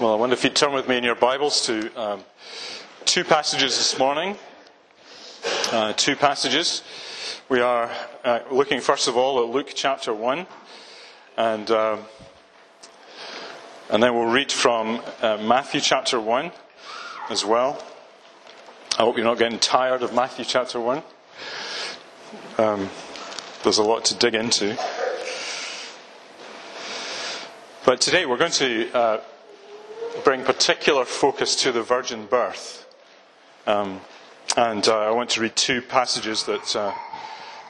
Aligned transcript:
Well, 0.00 0.14
I 0.14 0.16
wonder 0.16 0.32
if 0.32 0.44
you'd 0.44 0.56
turn 0.56 0.72
with 0.72 0.88
me 0.88 0.96
in 0.96 1.04
your 1.04 1.14
Bibles 1.14 1.66
to 1.66 1.94
um, 1.94 2.24
two 3.04 3.22
passages 3.22 3.76
this 3.76 3.98
morning. 3.98 4.34
Uh, 5.70 5.92
two 5.92 6.16
passages. 6.16 6.82
We 7.50 7.60
are 7.60 7.90
uh, 8.24 8.40
looking, 8.50 8.80
first 8.80 9.08
of 9.08 9.18
all, 9.18 9.44
at 9.44 9.50
Luke 9.50 9.72
chapter 9.74 10.14
1, 10.14 10.46
and, 11.36 11.70
um, 11.70 12.00
and 13.90 14.02
then 14.02 14.14
we'll 14.14 14.32
read 14.32 14.50
from 14.50 15.02
uh, 15.20 15.36
Matthew 15.36 15.82
chapter 15.82 16.18
1 16.18 16.50
as 17.28 17.44
well. 17.44 17.84
I 18.98 19.02
hope 19.02 19.18
you're 19.18 19.26
not 19.26 19.36
getting 19.36 19.58
tired 19.58 20.02
of 20.02 20.14
Matthew 20.14 20.46
chapter 20.46 20.80
1. 20.80 21.02
Um, 22.56 22.88
there's 23.64 23.76
a 23.76 23.84
lot 23.84 24.06
to 24.06 24.14
dig 24.14 24.34
into. 24.34 24.78
But 27.84 28.00
today 28.00 28.24
we're 28.24 28.38
going 28.38 28.52
to 28.52 28.92
uh, 28.94 29.20
bring 30.24 30.44
particular 30.44 31.04
focus 31.04 31.56
to 31.56 31.72
the 31.72 31.82
virgin 31.82 32.26
birth. 32.26 32.86
Um, 33.66 34.00
and 34.56 34.86
uh, 34.88 34.98
I 34.98 35.10
want 35.10 35.30
to 35.30 35.40
read 35.40 35.56
two 35.56 35.80
passages 35.80 36.44
that 36.44 36.76
uh, 36.76 36.92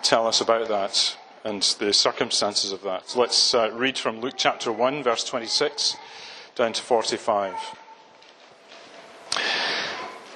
tell 0.02 0.26
us 0.26 0.40
about 0.40 0.68
that 0.68 1.16
and 1.44 1.62
the 1.78 1.92
circumstances 1.92 2.72
of 2.72 2.82
that. 2.82 3.14
Let's 3.16 3.54
uh, 3.54 3.70
read 3.72 3.98
from 3.98 4.20
Luke 4.20 4.34
chapter 4.36 4.72
1, 4.72 5.02
verse 5.02 5.24
26 5.24 5.96
down 6.54 6.72
to 6.72 6.82
45. 6.82 7.54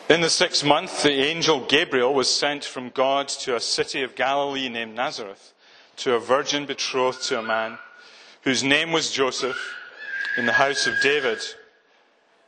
In 0.08 0.20
the 0.20 0.30
sixth 0.30 0.64
month, 0.64 1.02
the 1.02 1.12
angel 1.12 1.66
Gabriel 1.66 2.12
was 2.12 2.28
sent 2.28 2.64
from 2.64 2.90
God 2.90 3.28
to 3.28 3.56
a 3.56 3.60
city 3.60 4.02
of 4.02 4.14
Galilee 4.14 4.68
named 4.68 4.94
Nazareth 4.94 5.52
to 5.96 6.14
a 6.14 6.20
virgin 6.20 6.66
betrothed 6.66 7.22
to 7.24 7.38
a 7.38 7.42
man 7.42 7.78
whose 8.42 8.62
name 8.62 8.92
was 8.92 9.10
Joseph 9.10 9.56
in 10.36 10.46
the 10.46 10.52
house 10.52 10.86
of 10.86 10.94
David. 11.02 11.38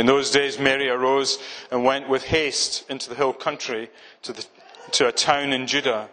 In 0.00 0.06
those 0.06 0.30
days, 0.30 0.58
Mary 0.58 0.88
arose 0.88 1.38
and 1.70 1.84
went 1.84 2.08
with 2.08 2.24
haste 2.24 2.88
into 2.88 3.10
the 3.10 3.14
hill 3.14 3.34
country 3.34 3.90
to, 4.22 4.32
the, 4.32 4.46
to 4.92 5.08
a 5.08 5.12
town 5.12 5.52
in 5.52 5.66
Judah. 5.66 6.08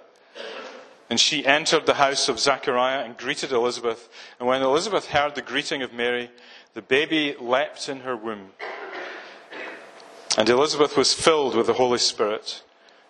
And 1.09 1.17
she 1.17 1.45
entered 1.45 1.85
the 1.85 1.93
house 1.93 2.27
of 2.27 2.37
Zachariah 2.37 3.05
and 3.05 3.15
greeted 3.15 3.53
Elizabeth. 3.53 4.09
And 4.39 4.47
when 4.49 4.61
Elizabeth 4.61 5.05
heard 5.05 5.35
the 5.35 5.41
greeting 5.41 5.83
of 5.83 5.93
Mary, 5.93 6.29
the 6.73 6.81
baby 6.81 7.37
leapt 7.39 7.87
in 7.87 8.01
her 8.01 8.17
womb. 8.17 8.49
And 10.37 10.49
Elizabeth 10.49 10.97
was 10.97 11.13
filled 11.13 11.55
with 11.55 11.67
the 11.67 11.73
Holy 11.75 11.97
Spirit. 11.97 12.63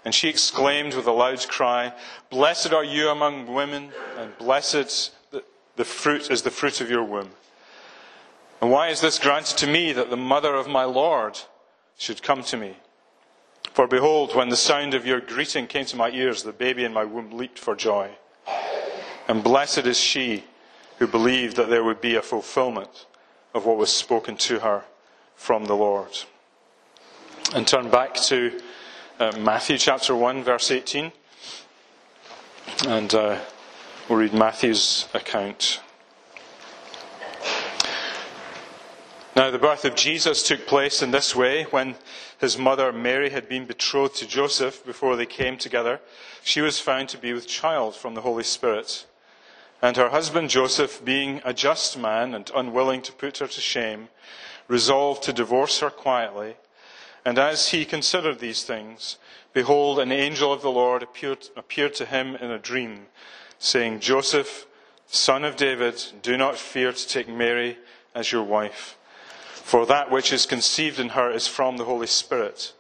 And 0.06 0.14
she 0.14 0.30
exclaimed 0.30 0.94
with 0.94 1.08
a 1.08 1.12
loud 1.12 1.44
cry, 1.48 1.92
Blessed 2.30 2.72
are 2.72 2.84
you 2.84 3.10
among 3.10 3.52
women, 3.52 3.94
and 4.16 4.38
blessed 4.38 5.12
the, 5.32 5.44
the 5.76 5.86
fruit 5.86 6.30
is 6.30 6.44
the 6.44 6.52
fruit 6.52 6.82
of 6.82 6.92
your 6.92 7.04
womb. 7.04 7.32
And 8.62 8.72
why 8.72 8.90
is 8.90 9.02
this 9.02 9.20
granted 9.20 9.58
to 9.58 9.68
me 9.68 9.94
that 9.94 10.10
the 10.10 10.18
mother 10.18 10.56
of 10.56 10.68
my 10.68 10.84
Lord 10.84 11.40
should 11.98 12.24
come 12.24 12.44
to 12.44 12.58
me? 12.58 12.78
For 13.74 13.88
behold, 13.88 14.36
when 14.36 14.50
the 14.50 14.58
sound 14.58 14.96
of 14.96 15.06
your 15.06 15.22
greeting 15.22 15.68
came 15.68 15.86
to 15.86 15.96
my 15.96 16.10
ears, 16.10 16.42
the 16.42 16.52
baby 16.52 16.84
in 16.84 16.94
my 16.94 17.06
womb 17.06 17.38
leaped 17.38 17.60
for 17.60 17.76
joy. 17.76 18.10
And 19.28 19.44
blessed 19.44 19.86
is 19.86 20.00
she 20.00 20.46
who 20.98 21.06
believed 21.06 21.58
that 21.58 21.70
there 21.70 21.84
would 21.84 22.02
be 22.02 22.16
a 22.16 22.22
fulfillment 22.22 23.06
of 23.54 23.66
what 23.66 23.78
was 23.78 23.92
spoken 23.92 24.36
to 24.38 24.60
her 24.60 24.84
from 25.36 25.66
the 25.66 25.76
Lord. 25.76 26.10
And 27.54 27.68
turn 27.68 27.90
back 27.90 28.16
to 28.16 28.60
uh, 29.20 29.38
Matthew 29.38 29.78
chapter 29.78 30.16
1, 30.16 30.44
verse 30.44 30.72
18. 30.72 31.12
And 32.88 33.14
uh, 33.14 33.40
we'll 34.10 34.20
read 34.20 34.34
Matthew's 34.34 35.08
account. 35.14 35.82
Now, 39.38 39.52
the 39.52 39.60
birth 39.60 39.86
of 39.86 39.94
Jesus 39.94 40.42
took 40.42 40.66
place 40.66 41.04
in 41.04 41.12
this 41.12 41.36
way 41.36 41.66
when 41.66 41.94
his 42.40 42.58
mother 42.58 42.92
Mary 42.92 43.30
had 43.30 43.48
been 43.48 43.68
betrothed 43.68 44.16
to 44.16 44.28
Joseph 44.28 44.84
before 44.84 45.16
they 45.16 45.28
came 45.28 45.58
together. 45.58 46.00
She 46.44 46.60
was 46.60 46.80
found 46.80 47.10
to 47.10 47.20
be 47.20 47.34
with 47.34 47.48
child 47.48 47.96
from 47.96 48.16
the 48.16 48.22
Holy 48.22 48.44
Spirit. 48.44 49.06
And 49.80 49.96
her 49.96 50.10
husband 50.10 50.50
Joseph, 50.50 51.06
being 51.06 51.40
a 51.46 51.54
just 51.54 52.00
man 52.00 52.34
and 52.34 52.50
unwilling 52.56 53.04
to 53.04 53.12
put 53.12 53.38
her 53.38 53.46
to 53.46 53.62
shame, 53.62 54.08
resolved 54.68 55.22
to 55.26 55.34
divorce 55.34 55.82
her 55.82 55.92
quietly. 55.92 56.56
And 57.24 57.38
as 57.38 57.70
he 57.70 57.86
considered 57.86 58.40
these 58.40 58.64
things, 58.64 59.20
behold, 59.54 60.00
an 60.00 60.12
angel 60.12 60.52
of 60.52 60.64
the 60.64 60.72
Lord 60.72 61.04
appeared, 61.04 61.48
appeared 61.56 61.94
to 61.94 62.08
him 62.08 62.36
in 62.38 62.50
a 62.50 62.58
dream, 62.58 63.06
saying, 63.60 64.00
Joseph, 64.00 64.66
son 65.06 65.46
of 65.46 65.56
David, 65.56 66.04
do 66.24 66.38
not 66.38 66.58
fear 66.58 66.92
to 66.92 67.08
take 67.08 67.30
Mary 67.30 67.78
as 68.16 68.32
your 68.32 68.42
wife 68.42 68.97
for 69.64 69.86
that 69.86 70.10
which 70.12 70.32
is 70.32 70.46
conceived 70.46 71.00
in 71.00 71.10
her 71.10 71.32
is 71.32 71.48
from 71.48 71.78
the 71.78 71.86
Holy 71.86 72.08
Spirit. 72.08 72.74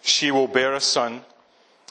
She 0.00 0.30
will 0.30 0.48
bear 0.48 0.72
a 0.74 0.80
son, 0.80 1.22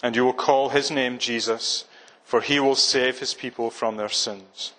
and 0.02 0.16
you 0.16 0.26
will 0.26 0.34
call 0.34 0.70
his 0.70 0.90
name 0.90 1.18
Jesus, 1.18 1.86
for 2.24 2.42
he 2.42 2.60
will 2.60 2.76
save 2.76 3.20
his 3.20 3.34
people 3.34 3.70
from 3.70 3.98
their 3.98 4.10
sins. 4.10 4.74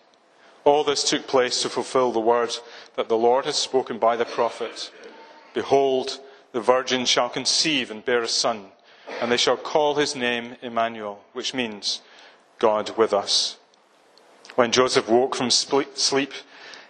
All 0.64 0.84
this 0.84 1.08
took 1.08 1.26
place 1.26 1.62
to 1.62 1.68
fulfill 1.68 2.12
the 2.12 2.20
word 2.20 2.56
that 2.96 3.08
the 3.08 3.16
Lord 3.16 3.44
has 3.46 3.56
spoken 3.56 3.98
by 3.98 4.16
the 4.16 4.24
prophet. 4.24 4.90
Behold, 5.54 6.20
the 6.52 6.60
virgin 6.60 7.04
shall 7.04 7.28
conceive 7.28 7.90
and 7.90 8.04
bear 8.04 8.22
a 8.22 8.28
son, 8.28 8.66
and 9.20 9.30
they 9.30 9.36
shall 9.36 9.56
call 9.56 9.94
his 9.94 10.16
name 10.16 10.56
Emmanuel, 10.62 11.24
which 11.32 11.54
means 11.54 12.02
God 12.58 12.96
with 12.96 13.12
us. 13.12 13.56
When 14.56 14.72
Joseph 14.72 15.08
woke 15.08 15.36
from 15.36 15.50
sleep, 15.50 16.32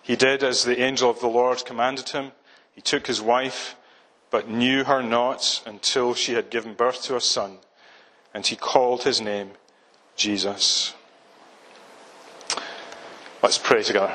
he 0.09 0.17
did 0.17 0.43
as 0.43 0.65
the 0.65 0.81
angel 0.81 1.09
of 1.09 1.21
the 1.21 1.29
Lord 1.29 1.65
commanded 1.65 2.09
him 2.09 2.33
he 2.79 2.83
took 2.83 3.09
his 3.09 3.21
wife, 3.21 3.75
but 4.31 4.49
knew 4.49 4.85
her 4.85 5.03
not 5.03 5.65
until 5.67 6.15
she 6.15 6.35
had 6.35 6.49
given 6.49 6.75
birth 6.75 7.03
to 7.03 7.17
a 7.17 7.21
son, 7.21 7.59
and 8.33 8.47
he 8.47 8.55
called 8.55 9.03
his 9.03 9.21
name 9.21 9.51
Jesus. 10.15 10.95
Let's 13.43 13.59
pray 13.59 13.83
together. 13.83 14.15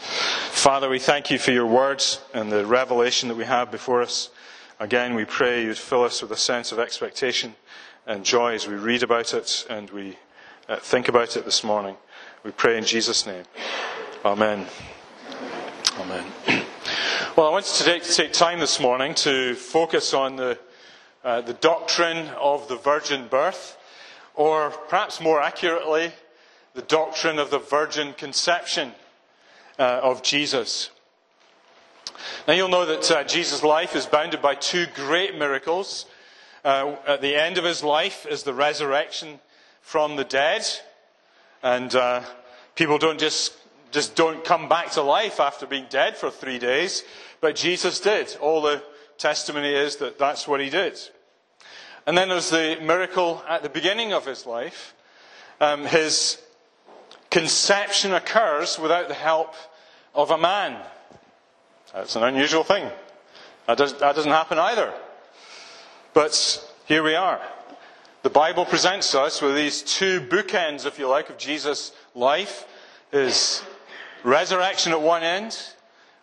Father, 0.00 0.88
we 0.88 0.98
thank 0.98 1.30
you 1.30 1.38
for 1.38 1.50
your 1.50 1.66
words 1.66 2.22
and 2.32 2.50
the 2.50 2.64
revelation 2.64 3.28
that 3.28 3.34
we 3.34 3.44
have 3.44 3.70
before 3.70 4.00
us. 4.00 4.30
Again, 4.80 5.14
we 5.14 5.26
pray 5.26 5.62
you'd 5.62 5.76
fill 5.76 6.04
us 6.04 6.22
with 6.22 6.30
a 6.30 6.36
sense 6.38 6.72
of 6.72 6.78
expectation 6.78 7.54
and 8.06 8.24
joy 8.24 8.54
as 8.54 8.66
we 8.66 8.76
read 8.76 9.02
about 9.02 9.34
it 9.34 9.66
and 9.68 9.90
we 9.90 10.16
uh, 10.70 10.76
think 10.76 11.08
about 11.08 11.36
it 11.36 11.44
this 11.44 11.62
morning. 11.62 11.96
We 12.44 12.50
pray 12.50 12.78
in 12.78 12.84
Jesus' 12.84 13.26
name. 13.26 13.44
Amen. 14.24 14.66
Amen. 15.98 16.24
Well, 17.34 17.46
I 17.46 17.50
wanted 17.50 17.72
to 17.74 17.84
take, 17.84 18.04
take 18.04 18.32
time 18.34 18.60
this 18.60 18.78
morning 18.78 19.14
to 19.14 19.54
focus 19.54 20.12
on 20.12 20.36
the, 20.36 20.58
uh, 21.24 21.40
the 21.40 21.54
doctrine 21.54 22.28
of 22.38 22.68
the 22.68 22.76
virgin 22.76 23.26
birth, 23.26 23.78
or 24.34 24.68
perhaps 24.70 25.18
more 25.18 25.40
accurately, 25.40 26.12
the 26.74 26.82
doctrine 26.82 27.38
of 27.38 27.50
the 27.50 27.58
virgin 27.58 28.12
conception 28.12 28.92
uh, 29.78 30.00
of 30.02 30.22
Jesus. 30.22 30.90
Now, 32.46 32.52
you'll 32.52 32.68
know 32.68 32.84
that 32.84 33.10
uh, 33.10 33.24
Jesus' 33.24 33.62
life 33.62 33.96
is 33.96 34.04
bounded 34.04 34.42
by 34.42 34.54
two 34.54 34.86
great 34.94 35.38
miracles. 35.38 36.04
Uh, 36.64 36.96
at 37.06 37.22
the 37.22 37.34
end 37.34 37.56
of 37.56 37.64
his 37.64 37.82
life 37.82 38.26
is 38.26 38.42
the 38.42 38.54
resurrection 38.54 39.40
from 39.80 40.16
the 40.16 40.24
dead. 40.24 40.66
And 41.62 41.94
uh, 41.94 42.22
people 42.74 42.98
don't 42.98 43.18
just, 43.18 43.54
just 43.92 44.16
don't 44.16 44.44
come 44.44 44.68
back 44.68 44.90
to 44.92 45.02
life 45.02 45.38
after 45.38 45.66
being 45.66 45.86
dead 45.88 46.16
for 46.16 46.30
three 46.30 46.58
days, 46.58 47.04
but 47.40 47.54
Jesus 47.54 48.00
did. 48.00 48.36
All 48.40 48.62
the 48.62 48.82
testimony 49.18 49.72
is 49.72 49.96
that 49.96 50.18
that's 50.18 50.48
what 50.48 50.60
he 50.60 50.70
did. 50.70 50.98
And 52.06 52.18
then 52.18 52.28
there's 52.28 52.50
the 52.50 52.78
miracle 52.82 53.42
at 53.48 53.62
the 53.62 53.68
beginning 53.68 54.12
of 54.12 54.26
his 54.26 54.46
life. 54.46 54.94
Um, 55.60 55.84
his 55.84 56.42
conception 57.30 58.12
occurs 58.12 58.78
without 58.78 59.08
the 59.08 59.14
help 59.14 59.54
of 60.14 60.30
a 60.30 60.38
man. 60.38 60.80
That's 61.94 62.16
an 62.16 62.24
unusual 62.24 62.64
thing. 62.64 62.90
That, 63.66 63.78
does, 63.78 63.94
that 63.98 64.16
doesn't 64.16 64.32
happen 64.32 64.58
either. 64.58 64.92
But 66.14 66.68
here 66.86 67.02
we 67.02 67.14
are. 67.14 67.40
The 68.22 68.30
Bible 68.30 68.64
presents 68.64 69.14
us 69.14 69.40
with 69.40 69.54
these 69.54 69.82
two 69.82 70.20
bookends, 70.20 70.86
if 70.86 70.98
you 70.98 71.08
like, 71.08 71.30
of 71.30 71.38
Jesus' 71.38 71.92
life 72.14 72.66
his 73.12 73.62
resurrection 74.24 74.92
at 74.92 75.00
one 75.00 75.22
end 75.22 75.58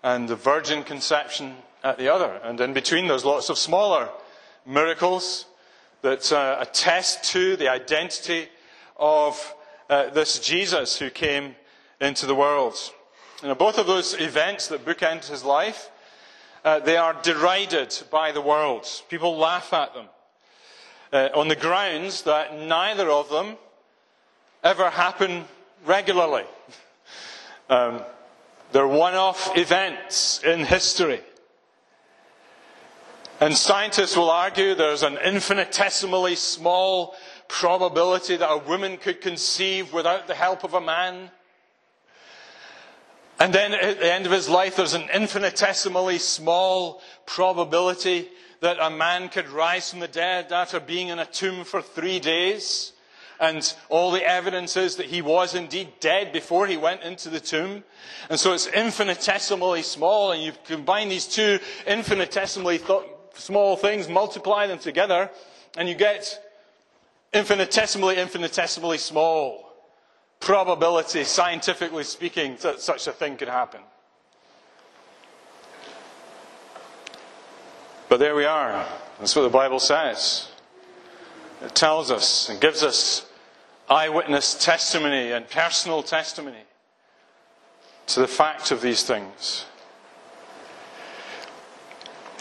and 0.04 0.28
the 0.28 0.36
virgin 0.36 0.84
conception 0.84 1.56
at 1.84 1.98
the 1.98 2.14
other. 2.14 2.40
And 2.44 2.60
in 2.60 2.74
between, 2.74 3.08
there's 3.08 3.26
lots 3.26 3.50
of 3.50 3.58
smaller 3.58 4.10
miracles 4.66 5.46
that 6.02 6.32
uh, 6.32 6.58
attest 6.60 7.24
to 7.26 7.56
the 7.58 7.70
identity 7.70 8.48
of 8.98 9.56
uh, 9.90 10.10
this 10.10 10.40
Jesus 10.40 10.98
who 10.98 11.10
came 11.10 11.56
into 12.00 12.26
the 12.26 12.36
world. 12.36 12.76
You 13.42 13.50
know, 13.50 13.56
both 13.56 13.78
of 13.78 13.88
those 13.88 14.14
events 14.20 14.68
that 14.68 14.86
bookend 14.86 15.28
his 15.28 15.44
life, 15.44 15.90
uh, 16.64 16.80
they 16.80 16.98
are 16.98 17.14
derided 17.22 17.98
by 18.12 18.32
the 18.32 18.42
world. 18.42 18.88
People 19.10 19.38
laugh 19.38 19.74
at 19.74 19.94
them 19.94 20.06
uh, 21.12 21.30
on 21.34 21.48
the 21.48 21.56
grounds 21.56 22.24
that 22.24 22.58
neither 22.58 23.10
of 23.10 23.30
them 23.30 23.58
ever 24.64 24.90
happen 24.90 25.46
regularly. 25.86 26.44
Um, 27.70 28.02
they're 28.72 28.88
one 28.88 29.16
off 29.16 29.56
events 29.58 30.44
in 30.44 30.66
history. 30.66 31.22
And 33.40 33.56
scientists 33.56 34.18
will 34.18 34.30
argue 34.30 34.76
there's 34.76 35.04
an 35.04 35.18
infinitesimally 35.24 36.36
small 36.36 37.16
probability 37.48 38.36
that 38.36 38.52
a 38.52 38.58
woman 38.58 38.98
could 38.98 39.22
conceive 39.22 39.94
without 39.94 40.28
the 40.28 40.36
help 40.36 40.64
of 40.64 40.74
a 40.74 40.82
man. 40.82 41.32
And 43.40 43.54
then 43.54 43.74
at 43.74 44.00
the 44.00 44.14
end 44.14 44.26
of 44.26 44.32
his 44.32 44.50
life, 44.50 44.76
there's 44.76 44.94
an 44.94 45.08
infinitesimally 45.14 46.18
small 46.18 47.02
probability 47.26 48.28
that 48.60 48.78
a 48.82 48.90
man 48.90 49.30
could 49.30 49.48
rise 49.48 49.90
from 49.90 50.02
the 50.02 50.08
dead 50.10 50.52
after 50.52 50.80
being 50.80 51.08
in 51.08 51.20
a 51.20 51.26
tomb 51.26 51.64
for 51.64 51.82
three 51.82 52.20
days. 52.20 52.92
And 53.40 53.74
all 53.88 54.12
the 54.12 54.24
evidence 54.24 54.76
is 54.76 54.98
that 54.98 55.06
he 55.06 55.22
was 55.22 55.56
indeed 55.56 55.94
dead 56.02 56.34
before 56.34 56.68
he 56.68 56.76
went 56.76 57.04
into 57.04 57.30
the 57.30 57.40
tomb. 57.40 57.84
And 58.30 58.38
so 58.38 58.54
it's 58.54 58.68
infinitesimally 58.68 59.82
small, 59.82 60.34
and 60.34 60.44
you 60.44 60.52
combine 60.66 61.08
these 61.08 61.26
two 61.26 61.60
infinitesimally 61.88 62.80
th- 62.80 63.04
small 63.36 63.78
things, 63.78 64.10
multiply 64.10 64.68
them 64.68 64.80
together, 64.80 65.30
and 65.78 65.88
you 65.88 65.96
get 65.96 66.44
infinitesimally, 67.34 68.18
infinitesimally 68.18 68.98
small 68.98 69.70
probability, 70.40 71.24
scientifically 71.24 72.04
speaking, 72.04 72.58
that 72.62 72.82
such 72.82 73.08
a 73.08 73.12
thing 73.12 73.38
could 73.38 73.50
happen. 73.50 73.82
But 78.10 78.18
there 78.18 78.36
we 78.36 78.46
are. 78.46 78.86
That's 79.20 79.36
what 79.36 79.44
the 79.44 79.50
Bible 79.50 79.80
says. 79.80 80.50
It 81.62 81.76
tells 81.76 82.10
us 82.10 82.50
and 82.50 82.60
gives 82.60 82.84
us 82.84 83.29
eyewitness 83.90 84.54
testimony 84.64 85.32
and 85.32 85.50
personal 85.50 86.04
testimony 86.04 86.64
to 88.08 88.20
the 88.20 88.28
fact 88.28 88.72
of 88.72 88.82
these 88.82 89.04
things. 89.04 89.66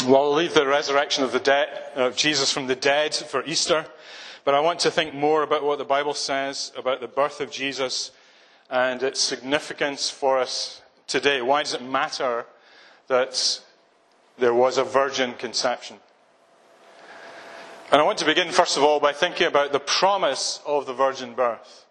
Well, 0.07 0.23
I'll 0.23 0.35
leave 0.35 0.55
the 0.55 0.67
resurrection 0.67 1.25
of, 1.25 1.33
the 1.33 1.41
dead, 1.41 1.69
of 1.97 2.17
Jesus 2.17 2.53
from 2.53 2.67
the 2.67 2.77
dead 2.77 3.15
for 3.15 3.45
Easter. 3.45 3.87
But 4.45 4.55
I 4.55 4.61
want 4.61 4.79
to 4.81 4.91
think 4.91 5.13
more 5.13 5.43
about 5.43 5.65
what 5.65 5.79
the 5.79 5.85
Bible 5.85 6.15
says 6.15 6.73
about 6.77 7.01
the 7.01 7.09
birth 7.09 7.41
of 7.41 7.51
Jesus 7.51 8.13
and 8.71 9.03
its 9.03 9.21
significance 9.21 10.09
for 10.09 10.39
us 10.39 10.83
today. 11.07 11.43
Why 11.43 11.63
does 11.63 11.75
it 11.75 11.83
matter 11.83 12.47
that 13.09 13.61
there 14.39 14.55
was 14.55 14.79
a 14.79 14.85
virgin 14.85 15.35
conception? 15.35 15.97
And 17.91 18.01
I 18.01 18.05
want 18.05 18.19
to 18.19 18.25
begin, 18.25 18.51
first 18.51 18.77
of 18.77 18.83
all, 18.83 19.01
by 19.01 19.13
thinking 19.13 19.47
about 19.47 19.73
the 19.73 19.81
promise 19.81 20.61
of 20.67 20.87
the 20.87 20.93
virgin 20.93 21.35
birth. 21.35 21.87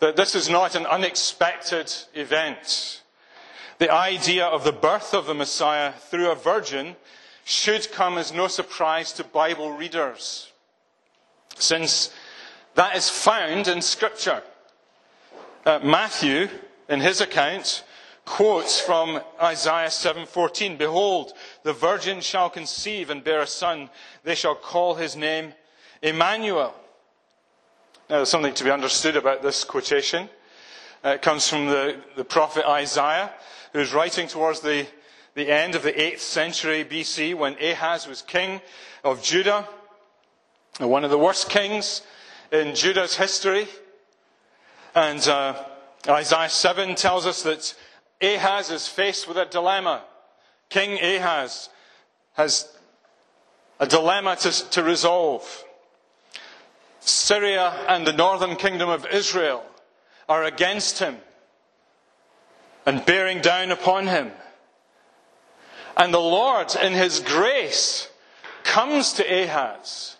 That 0.00 0.16
this 0.16 0.34
is 0.34 0.48
not 0.48 0.74
an 0.74 0.86
unexpected 0.86 1.92
event. 2.14 3.02
The 3.78 3.92
idea 3.92 4.44
of 4.46 4.64
the 4.64 4.72
birth 4.72 5.14
of 5.14 5.26
the 5.26 5.34
Messiah 5.34 5.92
through 5.92 6.30
a 6.30 6.34
virgin 6.34 6.96
should 7.44 7.92
come 7.92 8.18
as 8.18 8.32
no 8.32 8.48
surprise 8.48 9.12
to 9.14 9.24
Bible 9.24 9.72
readers 9.72 10.52
since 11.56 12.12
that 12.74 12.96
is 12.96 13.08
found 13.08 13.68
in 13.68 13.82
Scripture. 13.82 14.42
Uh, 15.64 15.78
Matthew, 15.82 16.48
in 16.88 17.00
his 17.00 17.20
account, 17.20 17.84
quotes 18.24 18.80
from 18.80 19.22
Isaiah 19.40 19.90
7:14, 19.90 20.76
"Behold, 20.76 21.32
the 21.62 21.72
virgin 21.72 22.20
shall 22.20 22.50
conceive 22.50 23.10
and 23.10 23.24
bear 23.24 23.40
a 23.40 23.46
son; 23.46 23.90
they 24.24 24.34
shall 24.34 24.54
call 24.54 24.94
his 24.94 25.16
name 25.16 25.54
Emmanuel." 26.02 26.74
Now, 28.08 28.16
there's 28.16 28.30
something 28.30 28.54
to 28.54 28.64
be 28.64 28.70
understood 28.70 29.16
about 29.16 29.42
this 29.42 29.64
quotation. 29.64 30.28
It 31.04 31.22
comes 31.22 31.48
from 31.48 31.66
the, 31.66 32.00
the 32.16 32.24
prophet 32.24 32.64
Isaiah, 32.66 33.32
who's 33.72 33.92
writing 33.92 34.28
towards 34.28 34.60
the, 34.60 34.86
the 35.34 35.50
end 35.50 35.74
of 35.74 35.82
the 35.82 35.92
8th 35.92 36.20
century 36.20 36.84
BC 36.84 37.34
when 37.34 37.56
Ahaz 37.60 38.06
was 38.06 38.22
king 38.22 38.60
of 39.02 39.22
Judah 39.22 39.68
one 40.78 41.04
of 41.04 41.10
the 41.10 41.18
worst 41.18 41.50
kings 41.50 42.02
in 42.50 42.74
Judah's 42.74 43.16
history. 43.16 43.66
And 44.94 45.26
uh, 45.28 45.64
Isaiah 46.08 46.48
7 46.48 46.94
tells 46.94 47.26
us 47.26 47.42
that 47.42 47.74
Ahaz 48.22 48.70
is 48.70 48.86
faced 48.86 49.26
with 49.26 49.36
a 49.36 49.44
dilemma. 49.44 50.02
King 50.68 50.98
Ahaz 51.02 51.68
has 52.34 52.68
a 53.80 53.86
dilemma 53.86 54.36
to, 54.36 54.70
to 54.70 54.82
resolve. 54.82 55.64
Syria 57.00 57.84
and 57.88 58.06
the 58.06 58.12
northern 58.12 58.56
kingdom 58.56 58.88
of 58.88 59.06
Israel 59.06 59.64
are 60.28 60.44
against 60.44 61.00
him 61.00 61.16
and 62.86 63.04
bearing 63.04 63.40
down 63.40 63.72
upon 63.72 64.06
him. 64.06 64.30
And 65.96 66.14
the 66.14 66.18
Lord, 66.18 66.74
in 66.76 66.92
his 66.92 67.20
grace, 67.20 68.08
comes 68.62 69.12
to 69.14 69.24
Ahaz 69.24 70.16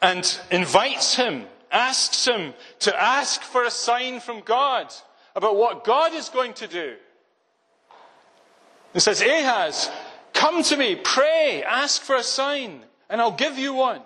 and 0.00 0.38
invites 0.50 1.16
him, 1.16 1.46
asks 1.72 2.26
him 2.26 2.54
to 2.80 3.02
ask 3.02 3.40
for 3.40 3.64
a 3.64 3.70
sign 3.70 4.20
from 4.20 4.40
God 4.40 4.92
about 5.34 5.56
what 5.56 5.84
God 5.84 6.14
is 6.14 6.28
going 6.28 6.52
to 6.54 6.66
do. 6.66 6.94
He 8.94 9.00
says, 9.00 9.20
Ahaz, 9.20 9.90
come 10.32 10.62
to 10.62 10.76
me, 10.76 10.94
pray, 10.94 11.62
ask 11.66 12.00
for 12.00 12.14
a 12.16 12.22
sign, 12.22 12.84
and 13.10 13.20
I'll 13.20 13.32
give 13.32 13.58
you 13.58 13.74
one. 13.74 14.00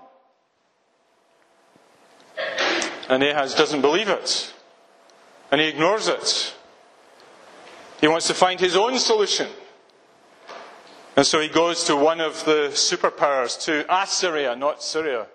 And 3.08 3.22
Ahaz 3.22 3.54
doesn't 3.54 3.82
believe 3.82 4.08
it. 4.08 4.52
And 5.52 5.60
he 5.60 5.68
ignores 5.68 6.08
it. 6.08 6.54
He 8.00 8.08
wants 8.08 8.26
to 8.28 8.34
find 8.34 8.58
his 8.58 8.76
own 8.76 8.98
solution. 8.98 9.48
And 11.16 11.26
so 11.26 11.40
he 11.40 11.48
goes 11.48 11.84
to 11.84 11.96
one 11.96 12.20
of 12.20 12.44
the 12.44 12.68
superpowers, 12.72 13.62
to 13.64 13.84
Assyria, 13.92 14.56
not 14.56 14.82
Syria. 14.82 15.26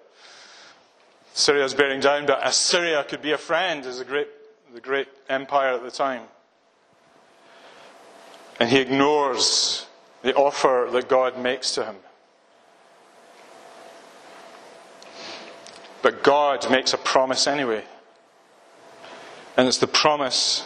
Syria 1.33 1.65
is 1.65 1.73
bearing 1.73 1.99
down, 1.99 2.25
but 2.25 2.45
Assyria 2.45 3.03
could 3.03 3.21
be 3.21 3.33
a 3.33 3.37
friend 3.37 3.85
as 3.85 3.99
a 3.99 4.05
great, 4.05 4.29
the 4.73 4.79
great 4.79 5.07
empire 5.29 5.73
at 5.73 5.83
the 5.83 5.91
time. 5.91 6.23
And 8.63 8.71
he 8.71 8.79
ignores 8.79 9.87
the 10.21 10.33
offer 10.35 10.87
that 10.93 11.09
God 11.09 11.37
makes 11.37 11.71
to 11.71 11.83
him. 11.83 11.97
But 16.01 16.23
God 16.23 16.71
makes 16.71 16.93
a 16.93 16.97
promise 16.97 17.45
anyway. 17.45 17.83
And 19.57 19.67
it's 19.67 19.79
the 19.79 19.87
promise 19.87 20.63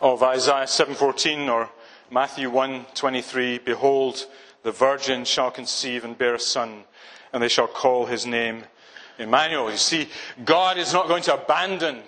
of 0.00 0.22
Isaiah 0.22 0.68
7:14 0.68 1.48
or 1.48 1.68
Matthew 2.12 2.48
1:23, 2.48 3.58
behold 3.58 4.24
the 4.62 4.70
virgin 4.70 5.24
shall 5.24 5.50
conceive 5.50 6.04
and 6.04 6.16
bear 6.16 6.36
a 6.36 6.38
son 6.38 6.84
and 7.32 7.42
they 7.42 7.48
shall 7.48 7.66
call 7.66 8.06
his 8.06 8.24
name 8.24 8.66
Emmanuel. 9.18 9.68
You 9.68 9.78
see, 9.78 10.08
God 10.44 10.78
is 10.78 10.92
not 10.92 11.08
going 11.08 11.24
to 11.24 11.34
abandon 11.34 12.04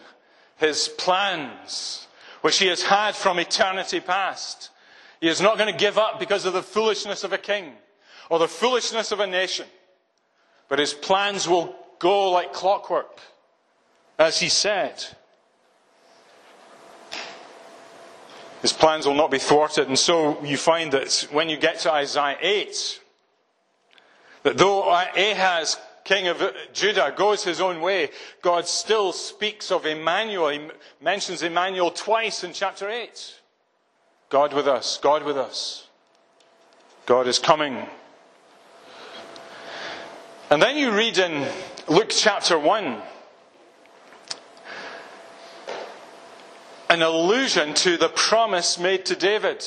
his 0.59 0.87
plans, 0.87 2.07
which 2.41 2.61
he 2.61 2.69
has 2.69 2.85
had 2.85 3.17
from 3.17 3.41
eternity 3.41 3.99
past. 3.99 4.71
He 5.21 5.29
is 5.29 5.41
not 5.41 5.59
going 5.59 5.73
to 5.73 5.79
give 5.79 5.99
up 5.99 6.19
because 6.19 6.45
of 6.45 6.53
the 6.53 6.63
foolishness 6.63 7.25
of 7.25 7.33
a 7.33 7.39
king 7.39 7.73
or 8.31 8.39
the 8.39 8.49
foolishness 8.49 9.13
of 9.13 9.21
a 9.21 9.27
nation. 9.27 9.67
But 10.69 10.79
his 10.79 10.95
plans 10.95 11.49
will 11.49 11.75
go 11.99 12.31
like 12.31 12.53
clockwork, 12.53 13.21
as 14.19 14.41
he 14.41 14.49
said. 14.49 15.05
His 18.63 18.73
plans 18.73 19.07
will 19.07 19.15
not 19.15 19.31
be 19.31 19.39
thwarted. 19.39 19.89
And 19.89 19.99
so 19.99 20.43
you 20.43 20.57
find 20.57 20.91
that 20.93 21.29
when 21.31 21.51
you 21.51 21.59
get 21.59 21.81
to 21.81 21.93
Isaiah 21.93 22.39
8, 22.41 23.01
that 24.43 24.57
though 24.57 24.91
Ahaz, 24.91 25.79
king 26.03 26.29
of 26.29 26.43
Judah, 26.73 27.13
goes 27.15 27.45
his 27.45 27.61
own 27.61 27.83
way, 27.83 28.11
God 28.41 28.67
still 28.67 29.13
speaks 29.13 29.71
of 29.71 29.85
Emmanuel. 29.85 30.49
He 30.49 30.69
mentions 31.03 31.43
Emmanuel 31.43 31.91
twice 31.91 32.43
in 32.43 32.55
chapter 32.55 32.89
8. 32.89 33.41
God 34.35 34.53
with 34.53 34.67
us, 34.67 34.99
God 35.01 35.23
with 35.23 35.39
us. 35.39 35.87
God 37.07 37.29
is 37.29 37.39
coming. 37.39 37.87
And 40.51 40.61
then 40.61 40.77
you 40.77 40.91
read 40.91 41.19
in 41.19 41.47
Luke 41.87 42.11
chapter 42.11 42.59
1 42.59 43.01
an 46.91 47.03
allusion 47.03 47.75
to 47.75 47.97
the 47.97 48.09
promise 48.09 48.77
made 48.77 49.07
to 49.07 49.15
David. 49.15 49.65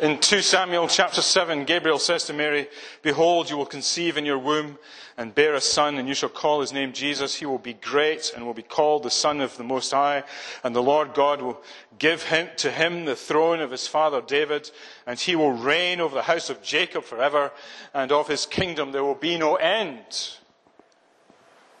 In 0.00 0.20
2 0.20 0.42
Samuel 0.42 0.86
chapter 0.86 1.20
7, 1.20 1.64
Gabriel 1.64 1.98
says 1.98 2.22
to 2.26 2.32
Mary, 2.32 2.68
Behold, 3.02 3.50
you 3.50 3.56
will 3.56 3.66
conceive 3.66 4.16
in 4.16 4.24
your 4.24 4.38
womb 4.38 4.78
and 5.16 5.34
bear 5.34 5.54
a 5.54 5.60
son, 5.60 5.98
and 5.98 6.06
you 6.06 6.14
shall 6.14 6.28
call 6.28 6.60
his 6.60 6.72
name 6.72 6.92
Jesus. 6.92 7.34
He 7.34 7.46
will 7.46 7.58
be 7.58 7.72
great 7.74 8.32
and 8.32 8.46
will 8.46 8.54
be 8.54 8.62
called 8.62 9.02
the 9.02 9.10
Son 9.10 9.40
of 9.40 9.56
the 9.56 9.64
Most 9.64 9.90
High. 9.90 10.22
And 10.62 10.72
the 10.72 10.84
Lord 10.84 11.14
God 11.14 11.42
will 11.42 11.60
give 11.98 12.22
him, 12.22 12.48
to 12.58 12.70
him 12.70 13.06
the 13.06 13.16
throne 13.16 13.58
of 13.58 13.72
his 13.72 13.88
father 13.88 14.20
David, 14.20 14.70
and 15.04 15.18
he 15.18 15.34
will 15.34 15.50
reign 15.50 16.00
over 16.00 16.14
the 16.14 16.22
house 16.22 16.48
of 16.48 16.62
Jacob 16.62 17.02
forever, 17.02 17.50
and 17.92 18.12
of 18.12 18.28
his 18.28 18.46
kingdom 18.46 18.92
there 18.92 19.02
will 19.02 19.16
be 19.16 19.36
no 19.36 19.56
end. 19.56 20.36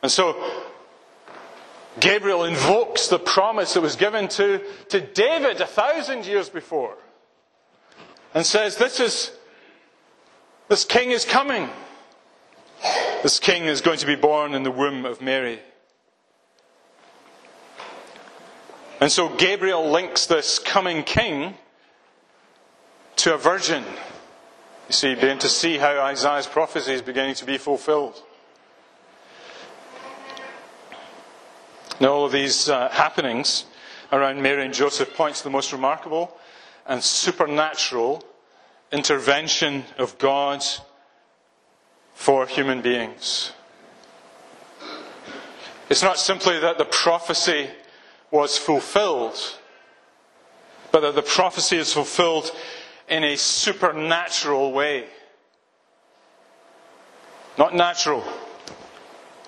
And 0.02 0.10
so, 0.10 0.64
Gabriel 2.00 2.42
invokes 2.42 3.06
the 3.06 3.20
promise 3.20 3.74
that 3.74 3.80
was 3.80 3.94
given 3.94 4.26
to, 4.30 4.60
to 4.88 5.00
David 5.00 5.60
a 5.60 5.66
thousand 5.66 6.26
years 6.26 6.48
before 6.48 6.96
and 8.34 8.44
says, 8.44 8.76
This 8.76 9.00
is, 9.00 9.32
this 10.68 10.84
king 10.84 11.10
is 11.10 11.24
coming. 11.24 11.68
This 13.22 13.40
king 13.40 13.64
is 13.64 13.80
going 13.80 13.98
to 13.98 14.06
be 14.06 14.14
born 14.14 14.54
in 14.54 14.62
the 14.62 14.70
womb 14.70 15.04
of 15.04 15.20
Mary. 15.20 15.60
And 19.00 19.10
so 19.10 19.28
Gabriel 19.28 19.90
links 19.90 20.26
this 20.26 20.58
coming 20.58 21.02
king 21.04 21.54
to 23.16 23.34
a 23.34 23.38
virgin. 23.38 23.84
You 24.88 24.92
see, 24.92 25.14
begin 25.14 25.38
to 25.40 25.48
see 25.48 25.78
how 25.78 26.00
Isaiah's 26.00 26.46
prophecy 26.46 26.92
is 26.92 27.02
beginning 27.02 27.34
to 27.36 27.44
be 27.44 27.58
fulfilled. 27.58 28.22
Now, 32.00 32.12
all 32.12 32.26
of 32.26 32.32
these 32.32 32.68
uh, 32.68 32.88
happenings 32.90 33.64
around 34.12 34.40
Mary 34.40 34.64
and 34.64 34.72
Joseph 34.72 35.14
points 35.14 35.38
to 35.38 35.44
the 35.44 35.50
most 35.50 35.72
remarkable 35.72 36.36
and 36.88 37.04
supernatural 37.04 38.24
intervention 38.90 39.84
of 39.98 40.16
God 40.18 40.64
for 42.14 42.46
human 42.46 42.80
beings. 42.80 43.52
It's 45.90 46.02
not 46.02 46.18
simply 46.18 46.58
that 46.58 46.78
the 46.78 46.86
prophecy 46.86 47.68
was 48.30 48.58
fulfilled, 48.58 49.38
but 50.90 51.00
that 51.00 51.14
the 51.14 51.22
prophecy 51.22 51.76
is 51.76 51.92
fulfilled 51.92 52.50
in 53.08 53.22
a 53.22 53.36
supernatural 53.36 54.72
way. 54.72 55.06
Not 57.58 57.74
natural, 57.74 58.24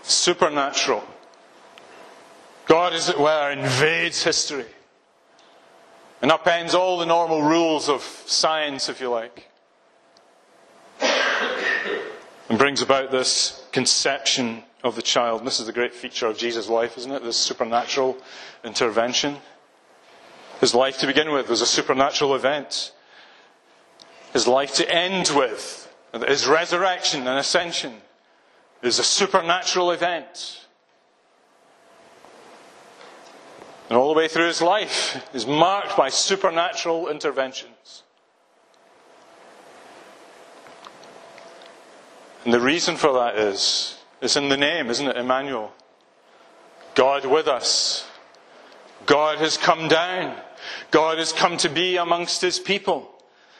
supernatural. 0.03 1.05
God, 2.67 2.93
as 2.93 3.09
it 3.09 3.19
were, 3.19 3.51
invades 3.51 4.23
history 4.23 4.67
and 6.23 6.31
upends 6.31 6.75
all 6.75 6.99
the 6.99 7.07
normal 7.07 7.43
rules 7.43 7.89
of 7.89 8.03
science, 8.03 8.89
if 8.89 9.01
you 9.01 9.09
like, 9.09 9.49
and 11.01 12.59
brings 12.59 12.83
about 12.83 13.11
this 13.11 13.67
conception 13.73 14.63
of 14.83 14.97
the 14.97 15.03
child. 15.03 15.41
And 15.41 15.47
this 15.47 15.61
is 15.61 15.67
the 15.67 15.73
great 15.73 15.95
feature 15.95 16.27
of 16.27 16.37
Jesus' 16.37 16.69
life, 16.69 16.99
isn't 16.99 17.13
it? 17.13 17.23
This 17.23 17.37
supernatural 17.37 18.19
intervention. 18.65 19.37
His 20.61 20.75
life 20.75 20.99
to 20.99 21.07
begin 21.07 21.33
with 21.33 21.49
was 21.49 21.63
a 21.63 21.67
supernatural 21.67 22.35
event. 22.35 22.93
His 24.33 24.47
life 24.47 24.75
to 24.75 24.89
end 24.95 25.33
with, 25.35 25.93
his 26.27 26.47
resurrection 26.47 27.27
and 27.27 27.39
ascension, 27.39 27.95
is 28.83 28.99
a 28.99 29.05
supernatural 29.05 29.91
event. 29.91 30.67
And 33.91 33.99
all 33.99 34.15
the 34.15 34.19
way 34.19 34.29
through 34.29 34.47
his 34.47 34.63
life 34.63 35.21
is 35.35 35.49
marked 35.49 35.97
by 35.97 36.11
supernatural 36.11 37.09
interventions. 37.09 38.05
And 42.45 42.55
the 42.55 42.61
reason 42.61 42.97
for 42.97 43.13
that 43.15 43.37
is, 43.37 43.99
it's 44.23 44.37
in 44.37 44.49
the 44.49 44.57
name, 44.57 44.91
isn't 44.91 45.09
it? 45.09 45.17
Emmanuel. 45.17 45.73
God 46.95 47.27
with 47.27 47.49
us. 47.49 48.09
God 49.07 49.39
has 49.39 49.57
come 49.57 49.89
down. 49.89 50.41
God 50.93 51.19
has 51.19 51.33
come 51.33 51.57
to 51.57 51.69
be 51.69 51.97
amongst 51.97 52.41
his 52.41 52.61
people, 52.61 53.11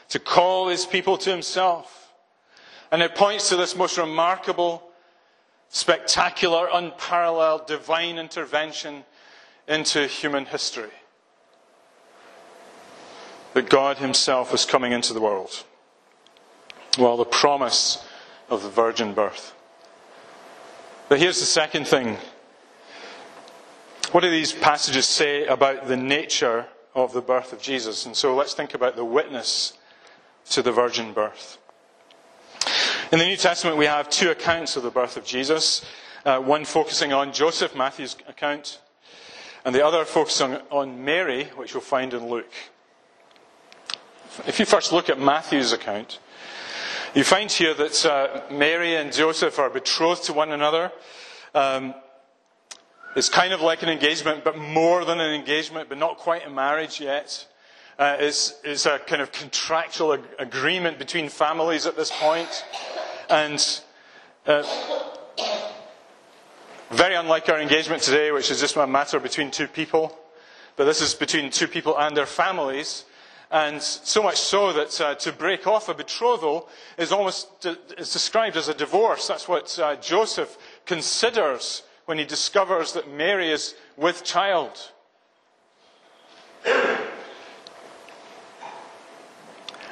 to 0.09 0.19
call 0.19 0.69
his 0.69 0.85
people 0.85 1.17
to 1.17 1.29
himself. 1.29 2.13
And 2.89 3.01
it 3.01 3.15
points 3.15 3.49
to 3.49 3.57
this 3.57 3.75
most 3.75 3.97
remarkable, 3.97 4.81
spectacular, 5.67 6.69
unparalleled 6.71 7.67
divine 7.67 8.17
intervention 8.17 9.03
into 9.71 10.05
human 10.05 10.45
history. 10.45 10.91
That 13.53 13.69
God 13.69 13.97
Himself 13.97 14.51
was 14.51 14.65
coming 14.65 14.91
into 14.91 15.13
the 15.13 15.21
world. 15.21 15.63
Well, 16.97 17.17
the 17.17 17.25
promise 17.25 18.05
of 18.49 18.63
the 18.63 18.69
virgin 18.69 19.13
birth. 19.13 19.53
But 21.09 21.19
here's 21.19 21.39
the 21.39 21.45
second 21.45 21.87
thing. 21.87 22.17
What 24.11 24.21
do 24.21 24.29
these 24.29 24.51
passages 24.51 25.07
say 25.07 25.45
about 25.45 25.87
the 25.87 25.97
nature 25.97 26.67
of 26.93 27.13
the 27.13 27.21
birth 27.21 27.53
of 27.53 27.61
Jesus? 27.61 28.05
And 28.05 28.15
so 28.15 28.35
let's 28.35 28.53
think 28.53 28.73
about 28.73 28.97
the 28.97 29.05
witness 29.05 29.77
to 30.49 30.61
the 30.61 30.71
virgin 30.71 31.13
birth. 31.13 31.57
In 33.11 33.19
the 33.19 33.25
New 33.25 33.37
Testament, 33.37 33.77
we 33.77 33.85
have 33.85 34.09
two 34.09 34.31
accounts 34.31 34.75
of 34.75 34.83
the 34.83 34.89
birth 34.89 35.15
of 35.17 35.25
Jesus. 35.25 35.85
Uh, 36.25 36.39
one 36.39 36.65
focusing 36.65 37.13
on 37.13 37.33
Joseph, 37.33 37.75
Matthew's 37.75 38.15
account, 38.27 38.79
and 39.65 39.75
the 39.75 39.85
other 39.85 40.05
focusing 40.05 40.57
on 40.69 41.05
Mary, 41.05 41.45
which 41.55 41.73
you'll 41.73 41.81
find 41.81 42.13
in 42.13 42.27
Luke. 42.27 42.51
If 44.47 44.59
you 44.59 44.65
first 44.65 44.91
look 44.91 45.09
at 45.09 45.19
Matthew's 45.19 45.73
account, 45.73 46.19
you 47.13 47.23
find 47.23 47.51
here 47.51 47.73
that 47.73 48.05
uh, 48.05 48.41
Mary 48.51 48.95
and 48.95 49.11
Joseph 49.11 49.59
are 49.59 49.69
betrothed 49.69 50.23
to 50.23 50.33
one 50.33 50.51
another. 50.51 50.91
Um, 51.53 51.93
it's 53.15 53.27
kind 53.27 53.51
of 53.51 53.59
like 53.59 53.83
an 53.83 53.89
engagement, 53.89 54.45
but 54.45 54.57
more 54.57 55.03
than 55.03 55.19
an 55.19 55.33
engagement, 55.33 55.89
but 55.89 55.97
not 55.97 56.17
quite 56.17 56.47
a 56.47 56.49
marriage 56.49 57.01
yet. 57.01 57.45
Uh, 57.99 58.15
it's, 58.19 58.55
it's, 58.63 58.85
a 58.85 58.99
kind 58.99 59.21
of 59.21 59.31
contractual 59.33 60.13
ag- 60.13 60.23
agreement 60.39 60.97
between 60.97 61.27
families 61.27 61.85
at 61.85 61.97
this 61.97 62.09
point. 62.09 62.65
And 63.29 63.81
uh, 64.47 64.63
very 66.91 67.15
unlike 67.15 67.47
our 67.49 67.59
engagement 67.59 68.01
today, 68.01 68.31
which 68.31 68.51
is 68.51 68.59
just 68.59 68.75
a 68.75 68.85
matter 68.85 69.19
between 69.19 69.49
two 69.49 69.67
people. 69.67 70.17
But 70.75 70.85
this 70.85 71.01
is 71.01 71.13
between 71.13 71.49
two 71.49 71.67
people 71.67 71.97
and 71.97 72.15
their 72.15 72.25
families. 72.25 73.05
And 73.49 73.81
so 73.81 74.23
much 74.23 74.37
so 74.37 74.71
that 74.73 75.01
uh, 75.01 75.15
to 75.15 75.31
break 75.33 75.67
off 75.67 75.89
a 75.89 75.93
betrothal 75.93 76.69
is 76.97 77.11
almost 77.11 77.65
is 77.97 78.13
described 78.13 78.55
as 78.55 78.69
a 78.69 78.73
divorce. 78.73 79.27
That's 79.27 79.47
what 79.47 79.77
uh, 79.79 79.95
Joseph 79.97 80.57
considers 80.85 81.83
when 82.05 82.17
he 82.17 82.23
discovers 82.23 82.93
that 82.93 83.11
Mary 83.11 83.51
is 83.51 83.75
with 83.97 84.23
child. 84.23 84.91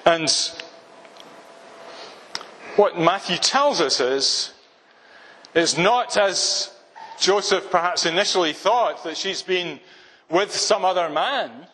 And 0.05 0.29
what 2.77 2.97
Matthew 2.97 3.37
tells 3.37 3.81
us 3.81 3.99
is, 3.99 4.53
is 5.53 5.77
not 5.77 6.17
as 6.17 6.71
Joseph 7.19 7.69
perhaps 7.69 8.05
initially 8.05 8.53
thought 8.53 9.03
that 9.03 9.17
she's 9.17 9.41
been 9.41 9.79
with 10.29 10.55
some 10.55 10.85
other 10.85 11.09
man. 11.09 11.67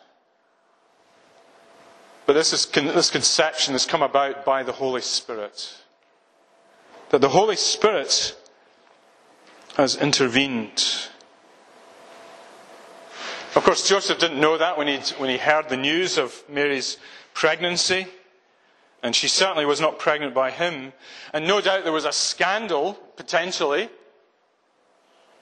But 2.26 2.32
this, 2.32 2.52
is, 2.52 2.66
this 2.66 3.10
conception 3.10 3.74
has 3.74 3.86
come 3.86 4.02
about 4.02 4.44
by 4.44 4.62
the 4.62 4.72
Holy 4.72 5.02
Spirit. 5.02 5.76
that 7.10 7.20
the 7.20 7.28
Holy 7.28 7.56
Spirit 7.56 8.36
has 9.76 9.96
intervened. 9.96 11.08
Of 13.54 13.64
course, 13.64 13.88
Joseph 13.88 14.18
didn't 14.18 14.40
know 14.40 14.58
that 14.58 14.76
when, 14.76 14.88
he 14.88 14.98
when 15.18 15.30
he 15.30 15.38
heard 15.38 15.68
the 15.68 15.76
news 15.76 16.18
of 16.18 16.42
Mary's 16.48 16.98
pregnancy. 17.32 18.06
And 19.02 19.14
she 19.14 19.28
certainly 19.28 19.66
was 19.66 19.80
not 19.80 19.98
pregnant 19.98 20.34
by 20.34 20.50
him. 20.50 20.92
And 21.32 21.46
no 21.46 21.60
doubt 21.60 21.84
there 21.84 21.92
was 21.92 22.04
a 22.04 22.12
scandal, 22.12 22.94
potentially, 23.16 23.88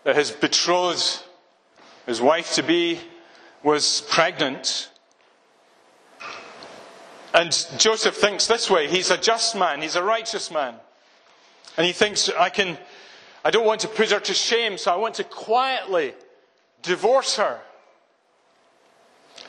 that 0.05 0.17
his 0.17 0.31
betrothed, 0.31 1.23
his 2.07 2.21
wife 2.21 2.55
to 2.55 2.63
be, 2.63 3.01
was 3.63 4.03
pregnant. 4.03 4.91
And 7.33 7.51
Joseph 7.79 8.15
thinks 8.15 8.47
this 8.47 8.71
way 8.71 8.89
he's 8.89 9.11
a 9.11 9.19
just 9.19 9.57
man, 9.57 9.83
he's 9.83 9.97
a 9.97 10.03
righteous 10.03 10.51
man. 10.51 10.75
And 11.77 11.87
he 11.87 11.93
thinks, 11.93 12.29
I 12.29 12.51
can, 12.51 12.79
I 13.45 13.51
don't 13.51 13.67
want 13.67 13.81
to 13.81 13.89
put 13.89 14.11
her 14.11 14.21
to 14.21 14.35
shame, 14.35 14.79
so 14.79 14.93
I 14.93 14.97
want 14.97 15.17
to 15.17 15.25
quietly 15.25 16.15
divorce 16.83 17.37
her. 17.37 17.61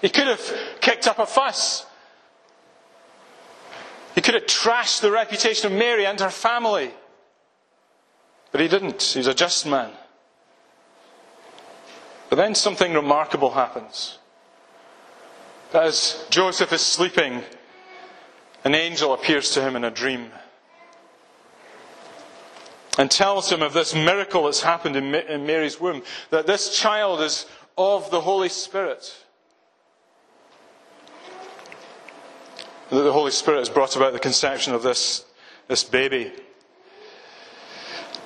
He 0.01 0.09
could 0.09 0.27
have 0.27 0.53
kicked 0.81 1.07
up 1.07 1.19
a 1.19 1.25
fuss. 1.25 1.85
He 4.15 4.21
could 4.21 4.33
have 4.33 4.45
trashed 4.45 5.01
the 5.01 5.11
reputation 5.11 5.71
of 5.71 5.77
Mary 5.77 6.05
and 6.05 6.19
her 6.19 6.29
family. 6.29 6.91
But 8.51 8.61
he 8.61 8.67
didn't. 8.67 9.01
He's 9.03 9.27
a 9.27 9.33
just 9.33 9.65
man. 9.65 9.91
But 12.29 12.37
then 12.37 12.55
something 12.55 12.93
remarkable 12.93 13.51
happens. 13.51 14.19
As 15.73 16.25
Joseph 16.29 16.71
is 16.73 16.81
sleeping, 16.81 17.43
an 18.63 18.73
angel 18.75 19.13
appears 19.13 19.51
to 19.51 19.61
him 19.61 19.75
in 19.75 19.83
a 19.83 19.91
dream 19.91 20.31
and 22.97 23.11
tells 23.11 23.51
him 23.51 23.61
of 23.61 23.73
this 23.73 23.93
miracle 23.93 24.45
that's 24.45 24.61
happened 24.61 24.95
in 24.95 25.11
Mary's 25.45 25.79
womb, 25.79 26.01
that 26.29 26.47
this 26.47 26.77
child 26.77 27.21
is 27.21 27.45
of 27.77 28.09
the 28.09 28.21
Holy 28.21 28.49
Spirit. 28.49 29.13
That 32.89 33.01
the 33.01 33.11
Holy 33.11 33.31
Spirit 33.31 33.59
has 33.59 33.69
brought 33.69 33.95
about 33.95 34.13
the 34.13 34.19
conception 34.19 34.73
of 34.73 34.81
this, 34.81 35.25
this 35.67 35.83
baby. 35.83 36.31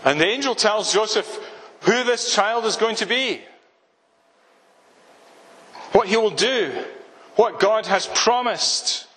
And 0.05 0.21
the 0.21 0.27
angel 0.27 0.53
tells 0.53 0.93
Joseph 0.93 1.39
who 1.81 2.03
this 2.03 2.33
child 2.33 2.65
is 2.65 2.75
going 2.75 2.97
to 2.97 3.05
be, 3.05 3.41
what 5.91 6.07
he 6.07 6.17
will 6.17 6.29
do, 6.29 6.85
what 7.35 7.59
God 7.59 7.85
has 7.87 8.07
promised. 8.07 9.07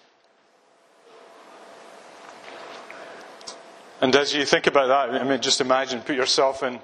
And 4.00 4.14
as 4.17 4.35
you 4.35 4.45
think 4.45 4.67
about 4.67 4.88
that, 4.88 5.21
I 5.21 5.25
mean, 5.25 5.41
just 5.41 5.61
imagine, 5.61 6.00
put 6.00 6.17
yourself 6.17 6.62
in 6.62 6.81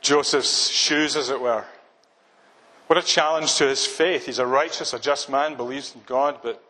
Joseph's 0.00 0.68
shoes, 0.68 1.16
as 1.16 1.30
it 1.30 1.40
were. 1.40 1.64
What 2.86 2.98
a 2.98 3.02
challenge 3.02 3.54
to 3.56 3.66
his 3.66 3.84
faith. 3.84 4.26
He's 4.26 4.38
a 4.38 4.46
righteous, 4.46 4.92
a 4.92 4.98
just 4.98 5.28
man, 5.28 5.56
believes 5.56 5.94
in 5.94 6.02
God, 6.06 6.38
but 6.42 6.62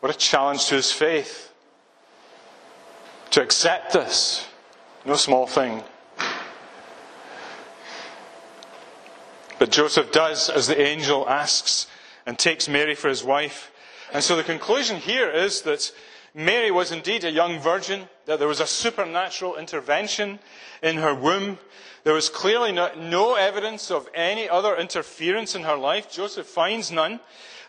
what 0.00 0.14
a 0.14 0.16
challenge 0.16 0.66
to 0.66 0.76
his 0.76 0.90
faith. 0.90 1.52
To 3.32 3.42
accept 3.42 3.92
this. 3.92 4.46
No 5.04 5.14
small 5.14 5.46
thing. 5.46 5.82
But 9.60 9.72
Joseph 9.72 10.10
does 10.10 10.48
as 10.48 10.68
the 10.68 10.80
angel 10.80 11.28
asks 11.28 11.86
and 12.24 12.38
takes 12.38 12.66
Mary 12.66 12.94
for 12.94 13.10
his 13.10 13.22
wife. 13.22 13.70
And 14.10 14.24
so 14.24 14.34
the 14.34 14.42
conclusion 14.42 14.96
here 14.96 15.28
is 15.28 15.60
that 15.62 15.92
Mary 16.34 16.70
was 16.70 16.92
indeed 16.92 17.24
a 17.24 17.30
young 17.30 17.60
virgin, 17.60 18.08
that 18.24 18.38
there 18.38 18.48
was 18.48 18.60
a 18.60 18.66
supernatural 18.66 19.56
intervention 19.56 20.38
in 20.82 20.96
her 20.96 21.14
womb. 21.14 21.58
There 22.04 22.14
was 22.14 22.30
clearly 22.30 22.72
no, 22.72 22.90
no 22.94 23.34
evidence 23.34 23.90
of 23.90 24.08
any 24.14 24.48
other 24.48 24.74
interference 24.76 25.54
in 25.54 25.64
her 25.64 25.76
life. 25.76 26.10
Joseph 26.10 26.46
finds 26.46 26.90
none. 26.90 27.20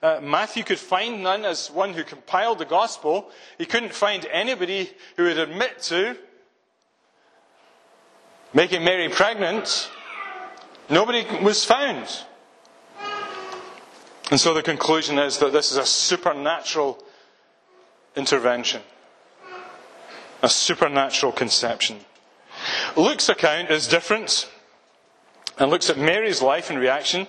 Uh, 0.02 0.22
Matthew 0.24 0.64
could 0.64 0.80
find 0.80 1.22
none 1.22 1.44
as 1.44 1.70
one 1.70 1.94
who 1.94 2.06
compiled 2.06 2.60
the 2.60 2.66
gospel. 2.66 3.32
He 3.58 3.66
couldn't 3.66 3.94
find 3.94 4.26
anybody 4.32 4.92
who 5.18 5.24
would 5.24 5.38
admit 5.38 5.82
to 5.84 6.16
making 8.54 8.86
Mary 8.86 9.10
pregnant. 9.10 9.90
Nobody 10.92 11.26
was 11.42 11.64
found. 11.64 12.06
And 14.30 14.38
so 14.38 14.54
the 14.54 14.62
conclusion 14.62 15.18
is 15.20 15.38
that 15.38 15.54
this 15.54 15.72
is 15.72 15.78
a 15.78 15.86
supernatural 15.86 17.02
intervention, 18.18 18.82
a 20.42 20.50
supernatural 20.50 21.32
conception. 21.32 22.00
Luke's 22.98 23.30
account 23.30 23.70
is 23.70 23.88
different 23.88 24.50
and 25.58 25.72
looks 25.72 25.90
at 25.90 25.98
Mary's 25.98 26.42
life 26.42 26.70
and 26.70 26.78
reaction. 26.78 27.26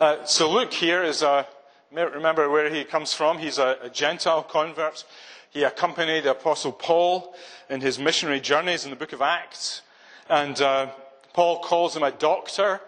Uh, 0.00 0.24
so 0.24 0.50
Luke 0.50 0.72
here 0.72 1.04
is 1.04 1.22
a, 1.22 1.46
remember 1.92 2.50
where 2.50 2.74
he 2.74 2.82
comes 2.82 3.14
from. 3.14 3.38
He's 3.38 3.58
a, 3.58 3.78
a 3.82 3.88
Gentile 3.88 4.42
convert. 4.42 5.04
He 5.50 5.62
accompanied 5.62 6.24
the 6.24 6.32
Apostle 6.32 6.72
Paul 6.72 7.36
in 7.70 7.80
his 7.80 8.00
missionary 8.00 8.40
journeys 8.40 8.84
in 8.84 8.90
the 8.90 8.96
book 8.96 9.12
of 9.12 9.22
Acts. 9.22 9.82
And 10.28 10.60
uh, 10.60 10.90
Paul 11.34 11.60
calls 11.60 11.94
him 11.94 12.02
a 12.02 12.10
doctor 12.10 12.80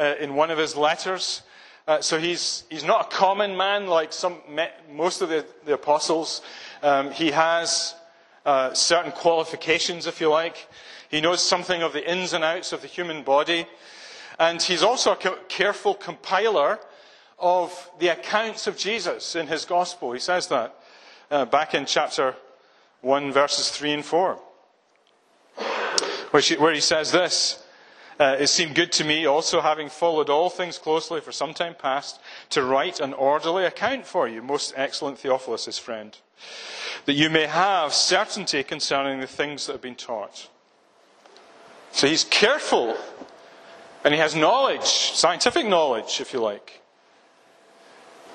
uh, 0.00 0.14
in 0.18 0.34
one 0.34 0.50
of 0.50 0.58
his 0.58 0.74
letters. 0.74 1.42
Uh, 1.86 2.00
so 2.00 2.18
he's, 2.18 2.64
he's 2.70 2.84
not 2.84 3.06
a 3.12 3.16
common 3.16 3.56
man 3.56 3.86
like 3.86 4.12
some, 4.12 4.38
most 4.90 5.20
of 5.20 5.28
the, 5.28 5.44
the 5.66 5.74
apostles. 5.74 6.40
Um, 6.82 7.10
he 7.10 7.30
has 7.30 7.94
uh, 8.46 8.72
certain 8.72 9.12
qualifications, 9.12 10.06
if 10.06 10.20
you 10.20 10.30
like. 10.30 10.68
He 11.10 11.20
knows 11.20 11.42
something 11.42 11.82
of 11.82 11.92
the 11.92 12.10
ins 12.10 12.32
and 12.32 12.42
outs 12.42 12.72
of 12.72 12.80
the 12.80 12.86
human 12.86 13.22
body. 13.22 13.66
And 14.38 14.62
he's 14.62 14.82
also 14.82 15.12
a 15.12 15.36
careful 15.48 15.94
compiler 15.94 16.78
of 17.38 17.90
the 17.98 18.08
accounts 18.08 18.66
of 18.66 18.76
Jesus 18.76 19.36
in 19.36 19.48
his 19.48 19.64
gospel. 19.64 20.12
He 20.12 20.20
says 20.20 20.46
that 20.48 20.74
uh, 21.30 21.44
back 21.44 21.74
in 21.74 21.84
chapter 21.84 22.36
1, 23.02 23.32
verses 23.32 23.70
3 23.70 23.92
and 23.92 24.04
4, 24.04 24.38
where 26.30 26.72
he 26.72 26.80
says 26.80 27.12
this 27.12 27.59
uh, 28.20 28.36
It 28.38 28.46
seemed 28.46 28.76
good 28.76 28.92
to 28.92 29.04
me, 29.04 29.26
also 29.26 29.60
having 29.60 29.88
followed 29.88 30.30
all 30.30 30.50
things 30.50 30.78
closely 30.78 31.20
for 31.20 31.32
some 31.32 31.54
time 31.54 31.74
past, 31.74 32.20
to 32.50 32.62
write 32.62 33.00
an 33.00 33.14
orderly 33.14 33.64
account 33.64 34.06
for 34.06 34.28
you, 34.28 34.42
most 34.42 34.72
excellent 34.76 35.18
Theophilus, 35.18 35.64
his 35.64 35.78
friend 35.78 36.16
that 37.06 37.14
you 37.14 37.30
may 37.30 37.46
have 37.46 37.92
certainty 37.92 38.62
concerning 38.62 39.20
the 39.20 39.26
things 39.26 39.66
that 39.66 39.72
have 39.72 39.82
been 39.82 39.94
taught. 39.94 40.48
So 41.92 42.06
he's 42.06 42.24
careful, 42.24 42.96
and 44.04 44.14
he 44.14 44.20
has 44.20 44.34
knowledge, 44.34 44.84
scientific 44.84 45.66
knowledge, 45.66 46.20
if 46.20 46.32
you 46.32 46.40
like. 46.40 46.80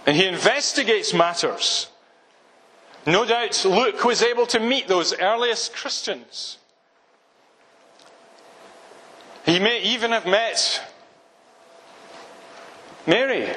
And 0.06 0.16
he 0.16 0.26
investigates 0.26 1.14
matters. 1.14 1.90
No 3.08 3.26
doubt 3.26 3.64
Luke 3.66 4.04
was 4.04 4.22
able 4.22 4.46
to 4.48 4.60
meet 4.60 4.88
those 4.88 5.18
earliest 5.20 5.74
Christians. 5.74 6.58
He 9.46 9.60
may 9.60 9.82
even 9.82 10.12
have 10.12 10.26
met 10.26 10.82
Mary. 13.06 13.48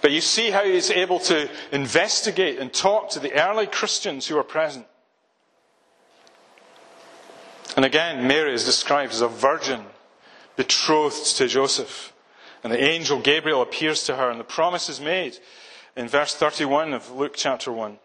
But 0.00 0.12
you 0.12 0.20
see 0.20 0.50
how 0.50 0.64
he's 0.64 0.90
able 0.90 1.18
to 1.20 1.50
investigate 1.72 2.58
and 2.58 2.72
talk 2.72 3.10
to 3.10 3.20
the 3.20 3.32
early 3.34 3.66
Christians 3.66 4.26
who 4.26 4.38
are 4.38 4.44
present. 4.44 4.86
And 7.76 7.84
again, 7.84 8.26
Mary 8.26 8.54
is 8.54 8.64
described 8.64 9.12
as 9.12 9.20
a 9.20 9.28
virgin 9.28 9.84
betrothed 10.56 11.36
to 11.36 11.48
Joseph. 11.48 12.12
And 12.62 12.72
the 12.72 12.82
angel 12.82 13.20
Gabriel 13.20 13.62
appears 13.62 14.04
to 14.04 14.16
her, 14.16 14.30
and 14.30 14.38
the 14.38 14.44
promise 14.44 14.88
is 14.88 15.00
made 15.00 15.38
in 15.96 16.08
verse 16.08 16.34
31 16.34 16.94
of 16.94 17.10
Luke 17.10 17.34
chapter 17.34 17.72
1. 17.72 17.98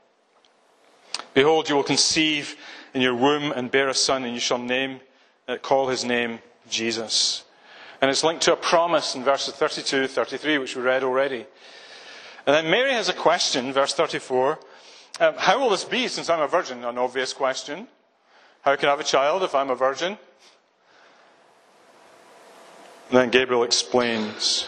Behold, 1.33 1.69
you 1.69 1.75
will 1.75 1.83
conceive 1.83 2.55
in 2.95 3.01
your 3.01 3.13
womb 3.13 3.51
and 3.51 3.69
bear 3.69 3.89
a 3.89 3.93
son, 3.93 4.23
and 4.23 4.33
you 4.33 4.39
shall 4.39 4.57
name, 4.57 5.01
uh, 5.49 5.57
call 5.57 5.89
his 5.89 6.05
name 6.05 6.39
Jesus. 6.69 7.43
And 8.01 8.09
it's 8.09 8.23
linked 8.23 8.43
to 8.43 8.53
a 8.53 8.55
promise 8.55 9.15
in 9.15 9.23
verses 9.23 9.53
32, 9.53 10.07
33, 10.07 10.57
which 10.59 10.77
we 10.77 10.81
read 10.81 11.03
already. 11.03 11.45
And 12.47 12.55
then 12.55 12.71
Mary 12.71 12.93
has 12.93 13.09
a 13.09 13.13
question, 13.13 13.73
verse 13.73 13.93
34. 13.93 14.59
Um, 15.19 15.33
how 15.37 15.59
will 15.59 15.69
this 15.69 15.83
be 15.83 16.07
since 16.07 16.29
I'm 16.29 16.39
a 16.39 16.47
virgin? 16.47 16.85
An 16.85 16.97
obvious 16.97 17.33
question. 17.33 17.87
How 18.61 18.77
can 18.77 18.87
I 18.87 18.91
have 18.91 19.01
a 19.01 19.03
child 19.03 19.43
if 19.43 19.53
I'm 19.53 19.69
a 19.69 19.75
virgin? 19.75 20.17
And 23.09 23.19
then 23.19 23.29
Gabriel 23.29 23.63
explains 23.63 24.67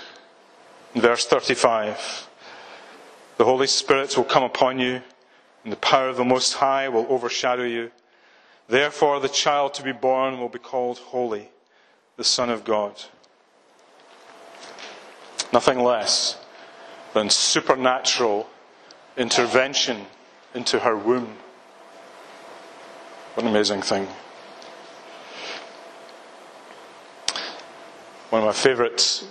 in 0.94 1.00
verse 1.00 1.26
35 1.26 2.28
The 3.38 3.46
Holy 3.46 3.68
Spirit 3.68 4.18
will 4.18 4.26
come 4.26 4.44
upon 4.44 4.80
you, 4.80 5.02
and 5.64 5.72
the 5.72 5.78
power 5.78 6.10
of 6.10 6.18
the 6.18 6.26
Most 6.26 6.56
High 6.56 6.90
will 6.90 7.06
overshadow 7.10 7.64
you. 7.64 7.90
Therefore, 8.68 9.20
the 9.20 9.30
child 9.30 9.74
to 9.76 9.84
be 9.84 9.94
born 9.94 10.40
will 10.40 10.50
be 10.50 10.60
called 10.60 10.98
Holy, 10.98 11.50
the 12.18 12.24
Son 12.24 12.50
of 12.50 12.66
God. 12.66 13.02
Nothing 15.54 15.82
less 15.82 16.38
than 17.14 17.30
supernatural 17.30 18.50
intervention 19.16 20.06
into 20.54 20.80
her 20.80 20.98
womb. 20.98 21.38
What 23.34 23.46
an 23.46 23.52
amazing 23.52 23.82
thing. 23.82 24.08
One 28.30 28.42
of 28.42 28.48
my 28.48 28.52
favourite 28.52 29.24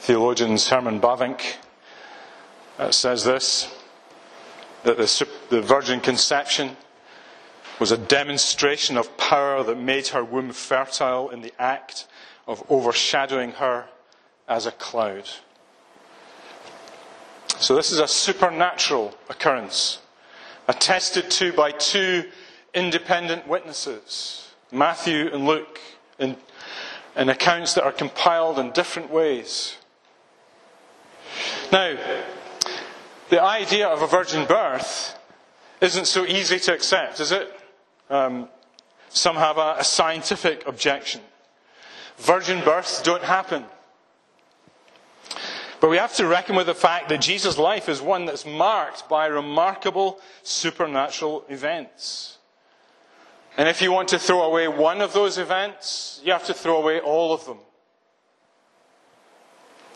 theologians, 0.00 0.68
Herman 0.68 1.00
Bavinck, 1.00 1.56
uh, 2.78 2.90
says 2.90 3.24
this 3.24 3.74
that 4.84 4.98
the, 4.98 5.28
the 5.48 5.62
virgin 5.62 6.00
conception 6.00 6.76
was 7.80 7.92
a 7.92 7.98
demonstration 7.98 8.96
of 8.96 9.16
power 9.16 9.62
that 9.62 9.78
made 9.78 10.08
her 10.08 10.24
womb 10.24 10.52
fertile 10.52 11.30
in 11.30 11.42
the 11.42 11.52
act 11.58 12.06
of 12.46 12.64
overshadowing 12.70 13.52
her 13.52 13.86
as 14.48 14.66
a 14.66 14.72
cloud. 14.72 15.28
So, 17.58 17.74
this 17.74 17.90
is 17.90 17.98
a 17.98 18.08
supernatural 18.08 19.14
occurrence, 19.28 20.00
attested 20.66 21.30
to 21.32 21.52
by 21.52 21.72
two 21.72 22.28
independent 22.74 23.48
witnesses, 23.48 24.52
Matthew 24.70 25.28
and 25.32 25.46
Luke, 25.46 25.80
in, 26.18 26.36
in 27.16 27.28
accounts 27.28 27.74
that 27.74 27.84
are 27.84 27.92
compiled 27.92 28.58
in 28.58 28.70
different 28.70 29.10
ways. 29.10 29.76
Now, 31.72 31.96
the 33.28 33.42
idea 33.42 33.88
of 33.88 34.02
a 34.02 34.06
virgin 34.06 34.46
birth 34.46 35.18
isn't 35.80 36.06
so 36.06 36.24
easy 36.26 36.58
to 36.60 36.74
accept, 36.74 37.20
is 37.20 37.32
it? 37.32 37.57
Um, 38.10 38.48
some 39.08 39.36
have 39.36 39.58
a, 39.58 39.76
a 39.78 39.84
scientific 39.84 40.66
objection. 40.66 41.20
Virgin 42.18 42.64
births 42.64 43.02
don't 43.02 43.22
happen. 43.22 43.64
But 45.80 45.90
we 45.90 45.96
have 45.98 46.14
to 46.14 46.26
reckon 46.26 46.56
with 46.56 46.66
the 46.66 46.74
fact 46.74 47.08
that 47.08 47.20
Jesus' 47.20 47.56
life 47.56 47.88
is 47.88 48.02
one 48.02 48.26
that's 48.26 48.44
marked 48.44 49.08
by 49.08 49.26
remarkable 49.26 50.20
supernatural 50.42 51.44
events. 51.48 52.38
And 53.56 53.68
if 53.68 53.80
you 53.80 53.92
want 53.92 54.08
to 54.08 54.18
throw 54.18 54.42
away 54.42 54.68
one 54.68 55.00
of 55.00 55.12
those 55.12 55.38
events, 55.38 56.20
you 56.24 56.32
have 56.32 56.46
to 56.46 56.54
throw 56.54 56.80
away 56.80 57.00
all 57.00 57.32
of 57.32 57.44
them. 57.44 57.58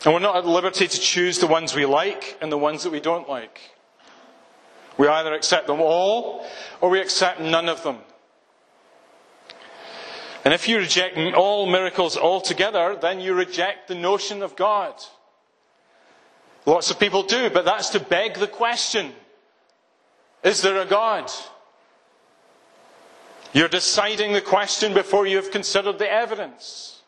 And 0.05 0.13
we're 0.13 0.19
not 0.19 0.35
at 0.35 0.45
liberty 0.45 0.87
to 0.87 0.99
choose 0.99 1.39
the 1.39 1.47
ones 1.47 1.73
we 1.73 1.85
like 1.85 2.37
and 2.41 2.51
the 2.51 2.57
ones 2.57 2.83
that 2.83 2.91
we 2.91 2.99
don't 2.99 3.27
like. 3.29 3.59
We 4.97 5.07
either 5.07 5.33
accept 5.33 5.67
them 5.67 5.81
all 5.81 6.45
or 6.81 6.89
we 6.89 7.01
accept 7.01 7.39
none 7.39 7.69
of 7.69 7.83
them. 7.83 7.97
And 10.45 10.53
if 10.53 10.67
you 10.67 10.77
reject 10.77 11.17
all 11.35 11.65
miracles 11.65 12.17
altogether, 12.17 12.97
then 13.01 13.19
you 13.19 13.33
reject 13.33 13.87
the 13.87 13.95
notion 13.95 14.43
of 14.43 14.55
God. 14.55 14.93
Lots 16.65 16.91
of 16.91 16.99
people 16.99 17.23
do, 17.23 17.49
but 17.49 17.65
that's 17.65 17.89
to 17.89 17.99
beg 17.99 18.35
the 18.35 18.47
question 18.47 19.13
Is 20.43 20.61
there 20.61 20.77
a 20.77 20.85
God? 20.85 21.31
You're 23.53 23.69
deciding 23.69 24.33
the 24.33 24.41
question 24.41 24.93
before 24.93 25.27
you 25.27 25.37
have 25.37 25.51
considered 25.51 25.99
the 25.99 26.11
evidence. 26.11 27.01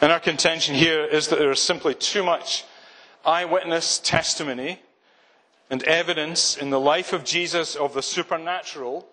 And 0.00 0.12
our 0.12 0.20
contention 0.20 0.74
here 0.74 1.04
is 1.04 1.28
that 1.28 1.38
there 1.38 1.50
is 1.50 1.60
simply 1.60 1.94
too 1.94 2.22
much 2.22 2.64
eyewitness 3.24 3.98
testimony 3.98 4.80
and 5.70 5.82
evidence 5.84 6.56
in 6.56 6.70
the 6.70 6.80
life 6.80 7.12
of 7.12 7.24
Jesus 7.24 7.76
of 7.76 7.94
the 7.94 8.02
supernatural 8.02 9.06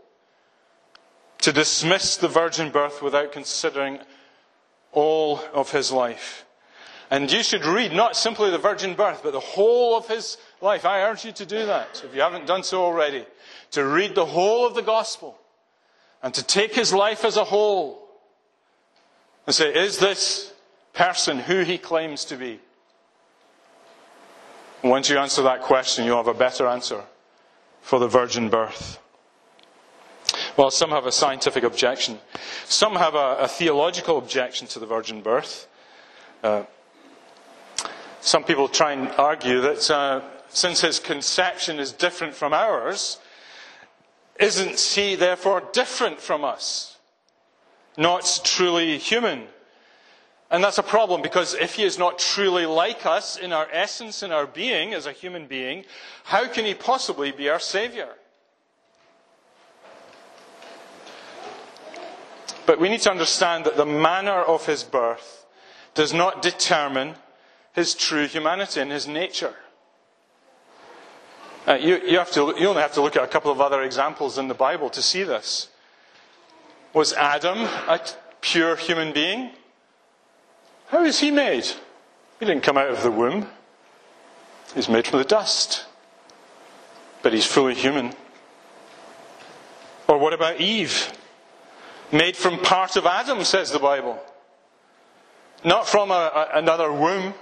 to 1.40 1.54
dismiss 1.54 2.18
the 2.18 2.28
virgin 2.28 2.72
birth 2.72 3.02
without 3.02 3.32
considering 3.32 4.00
all 4.92 5.40
of 5.54 5.72
his 5.72 5.92
life. 5.92 6.46
And 7.10 7.32
you 7.32 7.44
should 7.44 7.64
read 7.64 7.94
not 7.94 8.18
simply 8.18 8.50
the 8.50 8.58
virgin 8.58 8.96
birth, 8.96 9.22
but 9.24 9.32
the 9.32 9.40
whole 9.40 9.96
of 9.96 10.08
his 10.08 10.38
life. 10.60 10.84
I 10.84 11.04
urge 11.04 11.24
you 11.24 11.32
to 11.34 11.46
do 11.46 11.68
that, 11.68 12.04
if 12.04 12.14
you 12.14 12.22
haven't 12.22 12.48
done 12.48 12.64
so 12.64 12.84
already. 12.84 13.26
To 13.72 13.86
read 13.86 14.16
the 14.16 14.26
whole 14.26 14.66
of 14.66 14.74
the 14.74 14.82
gospel 14.82 15.38
and 16.24 16.34
to 16.34 16.44
take 16.44 16.74
his 16.74 16.92
life 16.92 17.24
as 17.24 17.38
a 17.38 17.44
whole 17.44 18.10
and 19.46 19.56
say, 19.56 19.74
is 19.74 20.00
this 20.00 20.54
person 20.94 21.38
who 21.38 21.62
he 21.62 21.78
claims 21.78 22.26
to 22.26 22.36
be? 22.36 22.60
Once 24.84 25.10
you 25.10 25.18
answer 25.18 25.42
that 25.44 25.62
question, 25.62 26.06
you'll 26.06 26.18
have 26.18 26.28
a 26.28 26.34
better 26.34 26.68
answer 26.68 27.04
for 27.82 28.00
the 28.00 28.08
virgin 28.08 28.50
birth. 28.50 29.00
Well, 30.56 30.72
some 30.72 30.90
have 30.90 31.06
a 31.06 31.12
scientific 31.12 31.64
objection. 31.64 32.20
Some 32.66 32.96
have 32.96 33.16
a, 33.16 33.38
a 33.42 33.48
theological 33.48 34.18
objection 34.18 34.68
to 34.68 34.80
the 34.80 34.86
virgin 34.86 35.22
birth. 35.22 35.68
Uh, 36.44 36.64
some 38.22 38.44
people 38.44 38.68
try 38.68 38.92
and 38.94 39.08
argue 39.18 39.62
that 39.62 39.90
uh, 39.90 40.22
since 40.50 40.82
his 40.82 41.00
conception 41.00 41.80
is 41.80 41.92
different 41.92 42.34
from 42.34 42.54
ours, 42.54 43.20
isn't 44.40 44.80
he 44.80 45.16
therefore 45.16 45.64
different 45.74 46.20
from 46.20 46.44
us? 46.44 46.98
Not 47.98 48.42
truly 48.44 48.98
human. 48.98 49.48
And 50.50 50.64
that's 50.64 50.78
a 50.78 50.84
problem 50.84 51.22
because 51.22 51.54
if 51.56 51.76
he 51.76 51.84
is 51.84 51.98
not 51.98 52.20
truly 52.20 52.66
like 52.66 53.06
us 53.06 53.38
in 53.38 53.52
our 53.52 53.68
essence, 53.72 54.24
in 54.24 54.32
our 54.32 54.48
being 54.48 54.94
as 54.94 55.06
a 55.06 55.12
human 55.12 55.46
being, 55.46 55.84
how 56.24 56.48
can 56.48 56.64
he 56.64 56.74
possibly 56.74 57.32
be 57.32 57.50
our 57.50 57.60
Savior? 57.60 58.10
But 62.66 62.80
we 62.80 62.90
need 62.90 63.02
to 63.02 63.12
understand 63.12 63.66
that 63.66 63.78
the 63.78 63.86
manner 63.86 64.42
of 64.42 64.66
his 64.66 64.84
birth 64.84 65.46
does 65.96 66.14
not 66.14 66.42
determine 66.42 67.16
his 67.74 67.94
true 67.94 68.28
humanity 68.28 68.80
and 68.82 68.92
his 68.92 69.08
nature. 69.08 69.54
Uh, 71.68 71.74
you, 71.74 72.00
you, 72.06 72.18
have 72.18 72.32
to, 72.32 72.54
you 72.58 72.68
only 72.68 72.82
have 72.82 72.94
to 72.94 73.02
look 73.02 73.18
at 73.18 73.24
a 73.24 73.28
couple 73.28 73.52
of 73.52 73.60
other 73.60 73.84
examples 73.84 74.38
in 74.38 74.48
the 74.48 74.54
Bible 74.54 74.90
to 74.90 75.02
see 75.02 75.24
this. 75.24 75.70
Was 76.94 77.12
Adam 77.14 77.60
a 77.60 78.00
pure 78.40 78.78
human 78.78 79.12
being? 79.12 79.52
How 80.88 81.04
is 81.04 81.20
he 81.20 81.32
made? 81.32 81.66
He 82.40 82.46
didn't 82.46 82.64
come 82.64 82.78
out 82.78 82.90
of 82.90 83.04
the 83.04 83.12
womb. 83.12 83.48
He's 84.74 84.90
made 84.90 85.08
from 85.08 85.20
the 85.20 85.26
dust. 85.26 85.86
But 87.22 87.34
he's 87.34 87.46
fully 87.46 87.74
human. 87.74 88.14
Or 90.08 90.18
what 90.18 90.34
about 90.34 90.62
Eve? 90.62 91.12
Made 92.12 92.38
from 92.38 92.60
part 92.60 92.96
of 92.96 93.06
Adam, 93.06 93.44
says 93.44 93.72
the 93.72 93.80
Bible. 93.80 94.22
Not 95.66 95.88
from 95.88 96.12
a, 96.12 96.14
a, 96.54 96.58
another 96.58 96.92
womb. 96.92 97.34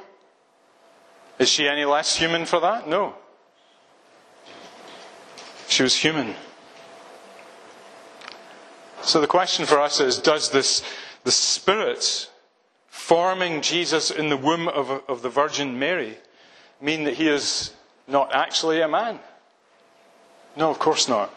Is 1.37 1.49
she 1.49 1.67
any 1.67 1.85
less 1.85 2.15
human 2.15 2.45
for 2.45 2.59
that? 2.61 2.87
No. 2.87 3.13
She 5.67 5.83
was 5.83 5.95
human. 5.95 6.33
So 9.03 9.21
the 9.21 9.27
question 9.27 9.65
for 9.65 9.79
us 9.79 9.99
is 9.99 10.17
does 10.17 10.49
this, 10.49 10.81
the 11.23 11.31
Spirit 11.31 12.31
forming 12.95 13.61
Jesus 13.61 14.09
in 14.09 14.29
the 14.29 14.37
womb 14.37 14.69
of, 14.69 14.89
of 15.09 15.21
the 15.21 15.29
Virgin 15.29 15.77
Mary 15.77 16.17
mean 16.79 17.03
that 17.03 17.15
he 17.15 17.27
is 17.27 17.73
not 18.07 18.33
actually 18.33 18.79
a 18.79 18.87
man? 18.87 19.19
No, 20.55 20.69
of 20.69 20.79
course 20.79 21.09
not. 21.09 21.29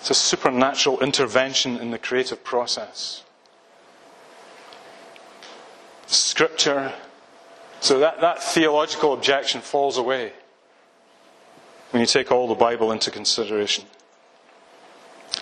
It's 0.00 0.10
a 0.10 0.14
supernatural 0.14 0.98
intervention 1.00 1.78
in 1.78 1.92
the 1.92 1.98
creative 1.98 2.42
process. 2.42 3.22
Scripture 6.08 6.92
so 7.80 8.00
that, 8.00 8.20
that 8.20 8.42
theological 8.42 9.12
objection 9.12 9.60
falls 9.60 9.98
away 9.98 10.32
when 11.92 12.00
you 12.00 12.06
take 12.06 12.32
all 12.32 12.48
the 12.48 12.56
Bible 12.56 12.90
into 12.90 13.12
consideration. 13.12 13.84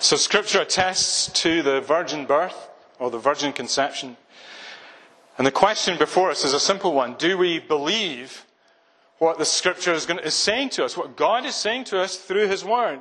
So 0.01 0.17
Scripture 0.17 0.61
attests 0.61 1.33
to 1.41 1.63
the 1.63 1.81
virgin 1.81 2.27
birth 2.27 2.69
or 2.99 3.11
the 3.11 3.19
virgin 3.19 3.55
conception. 3.55 4.19
And 5.39 5.47
the 5.47 5.53
question 5.53 5.99
before 5.99 6.31
us 6.31 6.45
is 6.45 6.53
a 6.53 6.61
simple 6.61 6.93
one. 6.93 7.15
Do 7.19 7.37
we 7.37 7.59
believe 7.59 8.45
what 9.19 9.39
the 9.39 9.45
Scripture 9.45 9.93
is, 9.93 10.07
to, 10.07 10.19
is 10.19 10.35
saying 10.35 10.71
to 10.71 10.85
us, 10.85 10.97
what 10.97 11.17
God 11.17 11.45
is 11.45 11.55
saying 11.55 11.85
to 11.85 12.01
us 12.01 12.17
through 12.17 12.49
His 12.49 12.65
Word? 12.65 13.01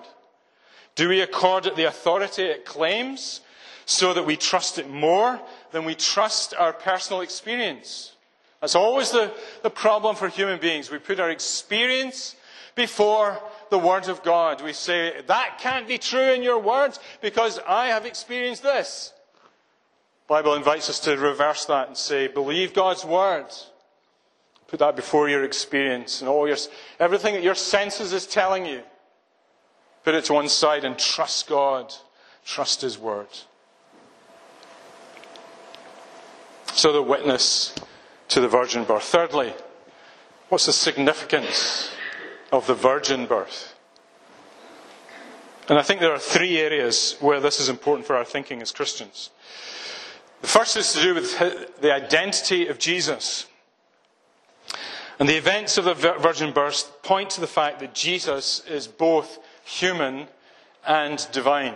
Do 0.96 1.10
we 1.10 1.22
accord 1.22 1.66
it 1.66 1.76
the 1.76 1.88
authority 1.88 2.44
it 2.44 2.66
claims 2.66 3.42
so 3.86 4.14
that 4.14 4.26
we 4.26 4.36
trust 4.36 4.80
it 4.80 4.90
more 4.90 5.40
than 5.72 5.86
we 5.86 5.96
trust 5.96 6.54
our 6.56 6.74
personal 6.74 7.22
experience? 7.22 8.14
That's 8.62 8.76
always 8.76 9.12
the, 9.12 9.34
the 9.64 9.70
problem 9.70 10.16
for 10.16 10.28
human 10.28 10.60
beings. 10.60 10.90
We 10.90 10.98
put 10.98 11.20
our 11.20 11.30
experience 11.30 12.36
before 12.76 13.42
the 13.70 13.80
Word 13.80 14.10
of 14.10 14.24
God. 14.24 14.62
We 14.62 14.74
say, 14.74 15.22
that 15.28 15.60
can't 15.60 15.88
be 15.88 15.98
true 15.98 16.34
in 16.34 16.44
your 16.44 16.60
words 16.60 17.00
because 17.22 17.60
I 17.68 17.88
have 17.88 18.06
experienced 18.06 18.64
this. 18.64 19.14
The 20.28 20.34
Bible 20.34 20.56
invites 20.56 20.90
us 20.90 21.00
to 21.02 21.16
reverse 21.18 21.66
that 21.66 21.88
and 21.88 21.96
say, 21.96 22.28
believe 22.28 22.74
God's 22.74 23.06
Word. 23.06 23.46
Put 24.68 24.80
that 24.80 24.96
before 24.96 25.30
your 25.30 25.44
experience 25.44 26.22
and 26.22 26.30
all 26.30 26.48
your, 26.48 26.58
everything 27.00 27.36
that 27.36 27.44
your 27.44 27.54
senses 27.54 28.12
is 28.12 28.26
telling 28.26 28.66
you. 28.66 28.82
Put 30.04 30.16
it 30.16 30.26
to 30.26 30.34
one 30.34 30.50
side 30.50 30.84
and 30.84 30.98
trust 30.98 31.48
God. 31.48 31.94
Trust 32.44 32.82
His 32.82 32.98
Word. 32.98 33.28
So 36.74 36.92
the 36.92 37.04
witness 37.04 37.76
to 38.30 38.42
the 38.42 38.48
virgin 38.48 38.84
birth. 38.84 39.04
Thirdly, 39.04 39.54
what's 40.50 40.66
the 40.66 40.74
significance 40.74 41.92
of 42.52 42.66
the 42.66 42.74
virgin 42.74 43.28
birth? 43.28 43.76
And 45.70 45.78
I 45.78 45.84
think 45.84 46.00
there 46.00 46.12
are 46.12 46.20
three 46.20 46.58
areas 46.58 47.16
where 47.20 47.40
this 47.40 47.60
is 47.60 47.70
important 47.70 48.06
for 48.08 48.16
our 48.16 48.26
thinking 48.26 48.62
as 48.62 48.72
Christians. 48.72 49.30
The 50.46 50.52
first 50.52 50.78
is 50.78 50.94
to 50.94 51.02
do 51.02 51.16
with 51.16 51.82
the 51.82 51.92
identity 51.92 52.68
of 52.68 52.78
Jesus. 52.78 53.48
And 55.18 55.28
the 55.28 55.38
events 55.38 55.80
of 55.80 55.86
the 55.86 55.96
virgin 55.96 56.54
birth 56.54 57.02
point 57.02 57.32
to 57.32 57.42
the 57.42 57.48
fact 57.48 57.80
that 57.80 57.96
Jesus 57.96 58.64
is 58.70 58.86
both 58.86 59.40
human 59.64 60.28
and 60.86 61.28
divine. 61.32 61.74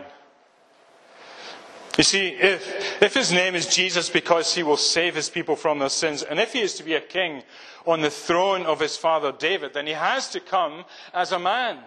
You 1.97 2.03
see, 2.03 2.27
if, 2.27 3.01
if 3.01 3.15
his 3.15 3.31
name 3.31 3.55
is 3.55 3.65
Jesus 3.65 4.07
because 4.07 4.53
he 4.53 4.61
will 4.61 4.77
save 4.77 5.15
his 5.15 5.31
people 5.31 5.55
from 5.55 5.79
their 5.79 5.89
sins, 5.89 6.21
and 6.21 6.39
if 6.39 6.53
he 6.53 6.61
is 6.61 6.75
to 6.75 6.83
be 6.83 6.93
a 6.93 7.01
king 7.01 7.41
on 7.87 8.01
the 8.01 8.11
throne 8.11 8.67
of 8.67 8.79
his 8.79 8.95
father 8.95 9.31
David, 9.31 9.73
then 9.73 9.87
he 9.87 9.93
has 9.93 10.29
to 10.29 10.39
come 10.39 10.85
as 11.11 11.31
a 11.31 11.39
man. 11.39 11.79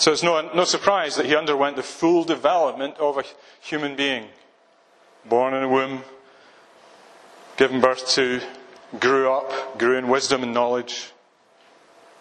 So 0.00 0.12
it's 0.12 0.22
no, 0.22 0.40
no 0.54 0.64
surprise 0.64 1.16
that 1.16 1.26
he 1.26 1.36
underwent 1.36 1.76
the 1.76 1.82
full 1.82 2.24
development 2.24 2.96
of 2.96 3.18
a 3.18 3.24
human 3.60 3.96
being. 3.96 4.28
Born 5.26 5.52
in 5.52 5.62
a 5.62 5.68
womb, 5.68 6.04
given 7.58 7.82
birth 7.82 8.08
to, 8.12 8.40
grew 8.98 9.30
up, 9.30 9.78
grew 9.78 9.98
in 9.98 10.08
wisdom 10.08 10.42
and 10.42 10.54
knowledge 10.54 11.12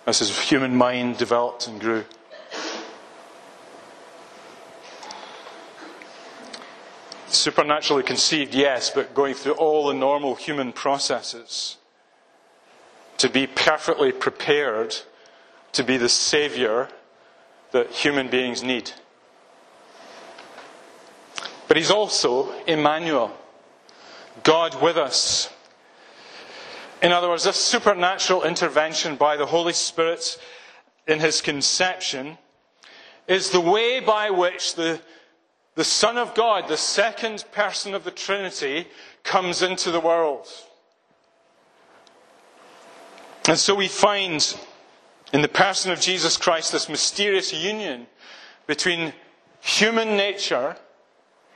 as 0.05 0.19
his 0.19 0.37
human 0.37 0.75
mind 0.75 1.19
developed 1.19 1.67
and 1.67 1.79
grew. 1.79 2.03
Supernaturally 7.27 8.03
conceived, 8.03 8.53
yes, 8.53 8.89
but 8.89 9.13
going 9.13 9.35
through 9.35 9.53
all 9.53 9.87
the 9.87 9.93
normal 9.93 10.35
human 10.35 10.73
processes 10.73 11.77
to 13.19 13.29
be 13.29 13.47
perfectly 13.47 14.11
prepared 14.11 14.97
to 15.71 15.81
be 15.81 15.95
the 15.95 16.09
Saviour 16.09 16.89
that 17.71 17.91
human 17.91 18.29
beings 18.29 18.63
need. 18.63 18.91
But 21.67 21.77
he's 21.77 21.91
also 21.91 22.51
Emmanuel, 22.65 23.31
God 24.43 24.81
with 24.81 24.97
us. 24.97 25.49
In 27.01 27.11
other 27.11 27.29
words, 27.29 27.43
this 27.43 27.55
supernatural 27.55 28.43
intervention 28.43 29.15
by 29.15 29.37
the 29.37 29.45
Holy 29.45 29.73
Spirit 29.73 30.37
in 31.07 31.19
his 31.19 31.41
conception 31.41 32.37
is 33.27 33.51
the 33.51 33.61
way 33.61 33.99
by 33.99 34.31
which 34.31 34.75
the, 34.75 34.99
the 35.75 35.83
Son 35.83 36.17
of 36.17 36.33
God, 36.33 36.67
the 36.67 36.75
second 36.75 37.45
person 37.51 37.93
of 37.93 38.03
the 38.03 38.11
Trinity, 38.11 38.87
comes 39.23 39.61
into 39.61 39.91
the 39.91 39.99
world. 39.99 40.47
And 43.47 43.57
so 43.57 43.75
we 43.75 43.87
find 43.87 44.57
in 45.33 45.41
the 45.41 45.47
person 45.47 45.91
of 45.91 45.99
Jesus 45.99 46.37
Christ 46.37 46.71
this 46.71 46.89
mysterious 46.89 47.53
union 47.53 48.07
between 48.67 49.13
human 49.61 50.15
nature 50.15 50.75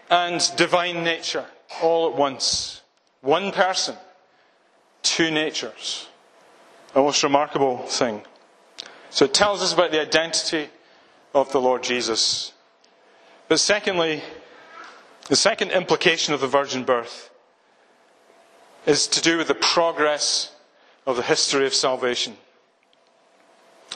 and 0.10 0.52
divine 0.58 1.04
nature 1.04 1.46
all 1.82 2.10
at 2.10 2.16
once. 2.16 2.82
One 3.22 3.52
person, 3.52 3.96
two 5.02 5.32
natures. 5.32 6.08
A 6.96 7.00
most 7.00 7.24
remarkable 7.24 7.78
thing. 7.88 8.22
So 9.10 9.26
it 9.26 9.34
tells 9.34 9.62
us 9.62 9.74
about 9.74 9.92
the 9.92 10.02
identity 10.02 10.70
of 11.34 11.52
the 11.52 11.62
Lord 11.62 11.84
Jesus. 11.84 12.54
But 13.48 13.60
secondly, 13.60 14.22
the 15.30 15.36
second 15.36 15.72
implication 15.72 16.34
of 16.34 16.42
the 16.42 16.48
virgin 16.48 16.84
birth 16.84 17.30
is 18.86 19.08
to 19.08 19.22
do 19.22 19.38
with 19.38 19.48
the 19.48 19.56
progress 19.56 20.52
of 21.06 21.16
the 21.16 21.24
history 21.24 21.66
of 21.66 21.74
salvation. 21.74 22.36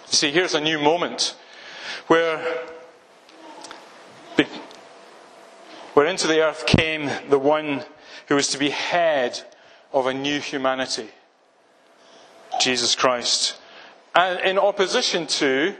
See, 0.05 0.31
here's 0.31 0.53
a 0.53 0.61
new 0.61 0.79
moment 0.79 1.35
where, 2.07 2.39
where 5.93 6.05
into 6.05 6.27
the 6.27 6.41
earth 6.41 6.65
came 6.65 7.09
the 7.29 7.39
one 7.39 7.83
who 8.27 8.35
was 8.35 8.49
to 8.49 8.57
be 8.57 8.69
head 8.69 9.41
of 9.91 10.07
a 10.07 10.13
new 10.13 10.39
humanity, 10.39 11.09
Jesus 12.59 12.95
Christ, 12.95 13.57
and 14.15 14.39
in 14.41 14.57
opposition 14.57 15.27
to, 15.27 15.75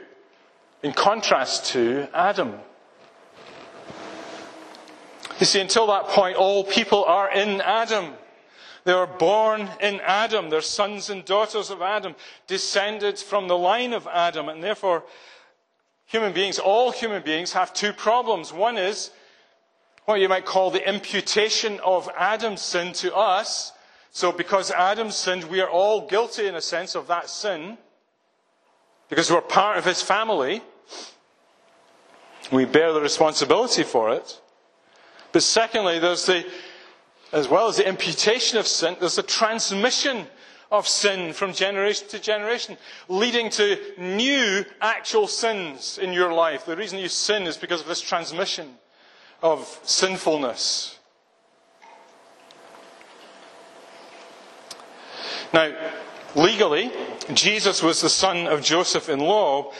in 0.84 0.94
contrast 0.94 1.66
to, 1.68 2.08
Adam. 2.14 2.56
You 5.40 5.46
see, 5.46 5.62
until 5.62 5.88
that 5.88 6.08
point, 6.08 6.36
all 6.36 6.64
people 6.64 7.06
are 7.06 7.32
in 7.32 7.62
Adam. 7.62 8.14
They 8.88 8.94
were 8.94 9.06
born 9.06 9.70
in 9.82 10.00
Adam. 10.00 10.50
They're 10.50 10.62
sons 10.62 11.10
and 11.10 11.26
daughters 11.26 11.70
of 11.70 11.82
Adam, 11.82 12.16
descended 12.48 13.20
from 13.20 13.50
the 13.50 13.58
line 13.58 13.92
of 13.92 14.08
Adam. 14.08 14.48
And 14.48 14.64
therefore, 14.64 15.04
human 16.06 16.32
beings, 16.32 16.58
all 16.58 16.92
human 16.92 17.22
beings, 17.22 17.52
have 17.52 17.74
two 17.74 17.92
problems. 17.92 18.54
One 18.54 18.78
is 18.78 19.12
what 20.06 20.22
you 20.22 20.30
might 20.30 20.46
call 20.46 20.72
the 20.72 20.88
imputation 20.88 21.82
of 21.82 22.10
Adam's 22.18 22.62
sin 22.62 22.94
to 22.94 23.14
us. 23.14 23.74
So, 24.12 24.32
because 24.32 24.72
Adam 24.72 25.12
sinned, 25.12 25.44
we 25.44 25.60
are 25.60 25.70
all 25.70 26.08
guilty, 26.08 26.48
in 26.48 26.56
a 26.56 26.62
sense, 26.62 26.96
of 26.96 27.08
that 27.08 27.30
sin. 27.30 27.78
Because 29.10 29.30
we're 29.30 29.42
part 29.42 29.78
of 29.78 29.84
his 29.84 30.02
family. 30.02 30.62
We 32.54 32.64
bear 32.64 32.94
the 32.94 33.02
responsibility 33.02 33.84
for 33.84 34.14
it. 34.14 34.40
But 35.34 35.44
secondly, 35.44 36.00
there's 36.00 36.26
the 36.26 36.46
as 37.32 37.48
well 37.48 37.68
as 37.68 37.78
the 37.78 37.88
imputation 37.88 38.58
of 38.58 38.68
sin, 38.68 38.96
there's 39.00 39.18
a 39.18 39.24
transmission 39.24 40.28
of 40.72 40.88
sin 40.88 41.34
from 41.34 41.54
generation 41.54 42.08
to 42.10 42.20
generation, 42.20 42.78
leading 43.08 43.50
to 43.50 43.78
new 43.98 44.66
actual 44.82 45.28
sins 45.28 45.98
in 45.98 46.14
your 46.14 46.34
life. 46.34 46.66
The 46.66 46.76
reason 46.76 47.00
you 47.00 47.08
sin 47.08 47.44
is 47.44 47.58
because 47.58 47.82
of 47.82 47.88
this 47.88 48.02
transmission 48.02 48.76
of 49.42 49.80
sinfulness. 49.84 51.00
Now, 55.54 55.74
legally, 56.36 56.92
Jesus 57.34 57.82
was 57.82 58.02
the 58.02 58.10
son 58.10 58.48
of 58.48 58.62
Joseph 58.62 59.08
in 59.08 59.20
law, 59.20 59.72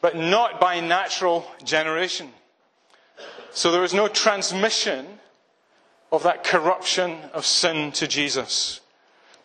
but 0.00 0.16
not 0.16 0.60
by 0.60 0.80
natural 0.80 1.48
generation. 1.62 2.30
So 3.52 3.70
there 3.70 3.80
was 3.80 3.94
no 3.94 4.08
transmission 4.08 5.06
of 6.12 6.22
that 6.24 6.44
corruption 6.44 7.18
of 7.32 7.46
sin 7.46 7.90
to 7.92 8.06
Jesus 8.06 8.80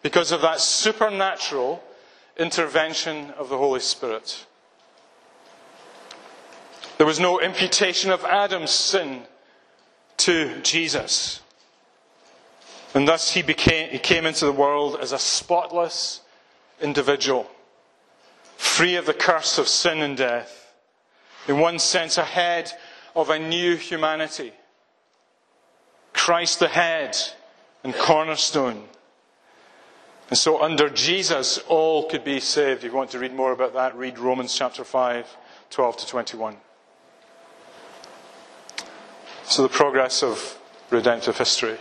because 0.04 0.34
of 0.34 0.42
that 0.42 0.60
supernatural 0.60 1.82
intervention 2.38 3.32
of 3.32 3.48
the 3.48 3.58
Holy 3.58 3.80
Spirit. 3.80 4.46
There 6.98 7.08
was 7.08 7.22
no 7.22 7.40
imputation 7.40 8.12
of 8.12 8.26
Adam's 8.26 8.72
sin 8.72 9.24
to 10.18 10.60
Jesus. 10.62 11.40
And 12.94 13.08
thus 13.08 13.32
he, 13.32 13.42
became, 13.42 13.90
he 13.90 14.00
came 14.00 14.26
into 14.26 14.46
the 14.46 14.52
world 14.52 14.98
as 15.02 15.14
a 15.14 15.20
spotless 15.20 16.22
individual, 16.82 17.50
free 18.58 18.96
of 18.96 19.06
the 19.06 19.14
curse 19.14 19.58
of 19.58 19.68
sin 19.68 20.00
and 20.00 20.18
death. 20.18 20.74
In 21.48 21.60
one 21.60 21.80
sense, 21.80 22.18
ahead 22.18 22.74
of 23.16 23.30
a 23.30 23.40
new 23.40 23.78
humanity 23.78 24.52
Christ 26.18 26.60
the 26.60 26.68
head 26.68 27.16
and 27.84 27.94
cornerstone. 27.94 28.84
And 30.30 30.38
so 30.38 30.62
under 30.62 30.90
Jesus, 30.90 31.58
all 31.70 32.10
could 32.10 32.26
be 32.26 32.42
saved. 32.42 32.84
If 32.84 32.92
you 32.92 32.98
want 32.98 33.12
to 33.12 33.20
read 33.20 33.34
more 33.34 33.54
about 33.54 33.74
that, 33.76 33.96
read 33.96 34.20
Romans 34.20 34.54
chapter 34.54 34.84
5, 34.84 35.38
12 35.70 35.98
to 35.98 36.08
21. 36.08 36.58
So 39.44 39.62
the 39.62 39.70
progress 39.70 40.22
of 40.22 40.60
redemptive 40.90 41.38
history. 41.38 41.78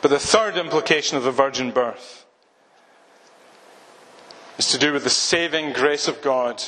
But 0.00 0.08
the 0.08 0.18
third 0.18 0.56
implication 0.56 1.18
of 1.18 1.24
the 1.24 1.30
virgin 1.30 1.70
birth 1.70 2.24
is 4.58 4.68
to 4.68 4.78
do 4.78 4.92
with 4.92 5.04
the 5.04 5.10
saving 5.10 5.72
grace 5.74 6.08
of 6.08 6.22
God 6.22 6.62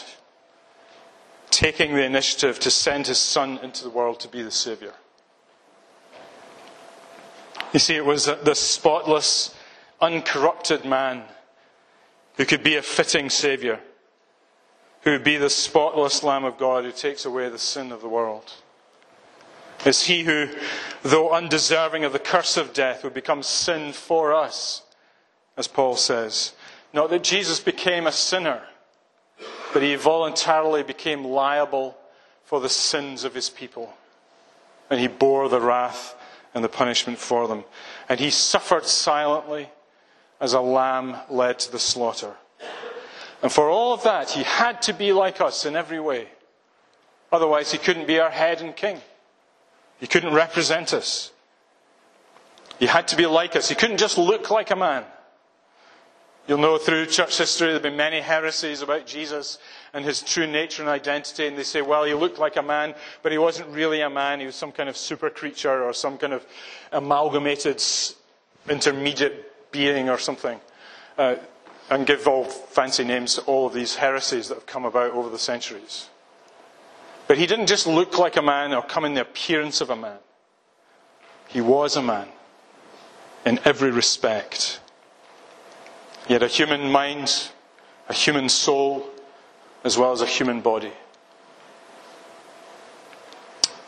taking 1.50 1.94
the 1.94 2.05
initiative 2.05 2.59
to 2.59 2.70
send 2.70 3.07
his 3.07 3.18
son 3.18 3.59
into 3.62 3.83
the 3.83 3.88
world 3.88 4.20
to 4.20 4.29
be 4.29 4.42
the 4.42 4.50
Saviour. 4.50 4.92
You 7.76 7.80
see, 7.80 7.96
it 7.96 8.06
was 8.06 8.24
the 8.24 8.54
spotless, 8.54 9.54
uncorrupted 10.00 10.86
man 10.86 11.24
who 12.38 12.46
could 12.46 12.62
be 12.62 12.76
a 12.76 12.80
fitting 12.80 13.28
Saviour, 13.28 13.80
who 15.02 15.10
would 15.10 15.24
be 15.24 15.36
the 15.36 15.50
spotless 15.50 16.22
Lamb 16.22 16.44
of 16.44 16.56
God 16.56 16.84
who 16.84 16.90
takes 16.90 17.26
away 17.26 17.50
the 17.50 17.58
sin 17.58 17.92
of 17.92 18.00
the 18.00 18.08
world. 18.08 18.50
It's 19.84 20.06
he 20.06 20.22
who, 20.22 20.48
though 21.02 21.34
undeserving 21.34 22.02
of 22.02 22.14
the 22.14 22.18
curse 22.18 22.56
of 22.56 22.72
death, 22.72 23.04
would 23.04 23.12
become 23.12 23.42
sin 23.42 23.92
for 23.92 24.32
us, 24.32 24.80
as 25.58 25.68
Paul 25.68 25.96
says. 25.96 26.54
Not 26.94 27.10
that 27.10 27.24
Jesus 27.24 27.60
became 27.60 28.06
a 28.06 28.12
sinner, 28.12 28.62
but 29.74 29.82
he 29.82 29.96
voluntarily 29.96 30.82
became 30.82 31.26
liable 31.26 31.94
for 32.42 32.58
the 32.58 32.70
sins 32.70 33.22
of 33.22 33.34
his 33.34 33.50
people. 33.50 33.92
And 34.88 34.98
he 34.98 35.08
bore 35.08 35.50
the 35.50 35.60
wrath 35.60 36.15
and 36.57 36.64
the 36.64 36.69
punishment 36.71 37.19
for 37.19 37.47
them. 37.47 37.64
And 38.09 38.19
he 38.19 38.31
suffered 38.31 38.87
silently 38.87 39.69
as 40.40 40.55
a 40.55 40.61
lamb 40.61 41.14
led 41.29 41.59
to 41.59 41.71
the 41.71 41.79
slaughter. 41.79 42.33
And 43.42 43.53
for 43.53 43.69
all 43.69 43.92
of 43.92 44.03
that, 44.05 44.31
he 44.31 44.42
had 44.42 44.81
to 44.83 44.95
be 44.95 45.12
like 45.12 45.42
us 45.42 45.66
in 45.66 45.77
every 45.77 46.01
way. 46.01 46.29
Otherwise, 47.31 47.73
he 47.73 47.77
couldn't 47.77 48.07
be 48.07 48.19
our 48.21 48.31
head 48.31 48.62
and 48.62 48.75
king. 48.75 49.03
He 50.01 50.07
couldn't 50.07 50.33
represent 50.33 50.95
us. 50.95 51.31
He 52.79 52.87
had 52.87 53.09
to 53.09 53.16
be 53.16 53.27
like 53.27 53.55
us. 53.55 53.69
He 53.69 53.75
couldn't 53.75 53.99
just 53.99 54.16
look 54.16 54.51
like 54.51 54.71
a 54.71 54.77
man. 54.77 55.05
You'll 56.46 56.59
know 56.59 56.78
through 56.78 57.06
church 57.06 57.38
history 57.38 57.66
there 57.66 57.74
have 57.74 57.82
been 57.82 57.96
many 57.96 58.20
heresies 58.20 58.80
about 58.80 59.04
Jesus 59.04 59.59
and 59.92 60.04
his 60.04 60.22
true 60.22 60.46
nature 60.46 60.82
and 60.82 60.88
identity. 60.88 61.48
And 61.48 61.59
they 61.59 61.64
say, 61.64 61.82
well, 61.82 62.04
he 62.04 62.14
looked 62.14 62.38
like 62.38 62.56
a 62.56 62.62
man, 62.62 62.94
but 63.22 63.32
he 63.32 63.38
wasn't 63.38 63.68
really 63.70 64.00
a 64.00 64.11
man. 64.11 64.38
He 64.38 64.46
was 64.46 64.54
some 64.54 64.70
kind 64.70 64.88
of 64.88 64.96
super 64.96 65.28
creature 65.28 65.82
or 65.82 65.92
some 65.92 66.18
kind 66.18 66.32
of 66.32 66.46
amalgamated 66.92 67.82
intermediate 68.68 69.72
being 69.72 70.09
or 70.09 70.18
something. 70.18 70.61
Uh, 71.18 71.37
and 71.90 72.06
give 72.06 72.26
all 72.26 72.44
fancy 72.44 73.04
names 73.04 73.35
to 73.35 73.40
all 73.42 73.66
of 73.66 73.72
these 73.72 73.96
heresies 73.96 74.48
that 74.48 74.54
have 74.54 74.66
come 74.66 74.85
about 74.85 75.12
over 75.12 75.30
the 75.30 75.38
centuries. 75.38 76.09
But 77.26 77.38
he 77.38 77.46
didn't 77.46 77.66
just 77.66 77.87
look 77.87 78.18
like 78.18 78.37
a 78.37 78.42
man 78.42 78.72
or 78.72 78.82
come 78.82 79.04
in 79.04 79.14
the 79.14 79.20
appearance 79.22 79.80
of 79.80 79.90
a 79.90 79.96
man. 79.96 80.18
He 81.48 81.61
was 81.61 81.96
a 81.96 82.02
man 82.02 82.28
in 83.44 83.59
every 83.64 83.90
respect. 83.90 84.80
He 86.26 86.32
had 86.32 86.42
a 86.42 86.48
human 86.48 86.90
mind, 86.90 87.50
a 88.08 88.12
human 88.12 88.48
soul, 88.48 89.08
as 89.84 89.96
well 89.96 90.10
as 90.10 90.20
a 90.20 90.26
human 90.26 90.60
body. 90.60 90.92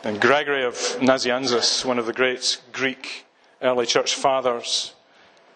And 0.05 0.21
Gregory 0.21 0.63
of 0.63 0.75
Nazianzus, 1.01 1.83
one 1.83 1.99
of 1.99 2.05
the 2.05 2.13
great 2.13 2.61
Greek 2.71 3.25
early 3.61 3.85
church 3.85 4.15
fathers, 4.15 4.93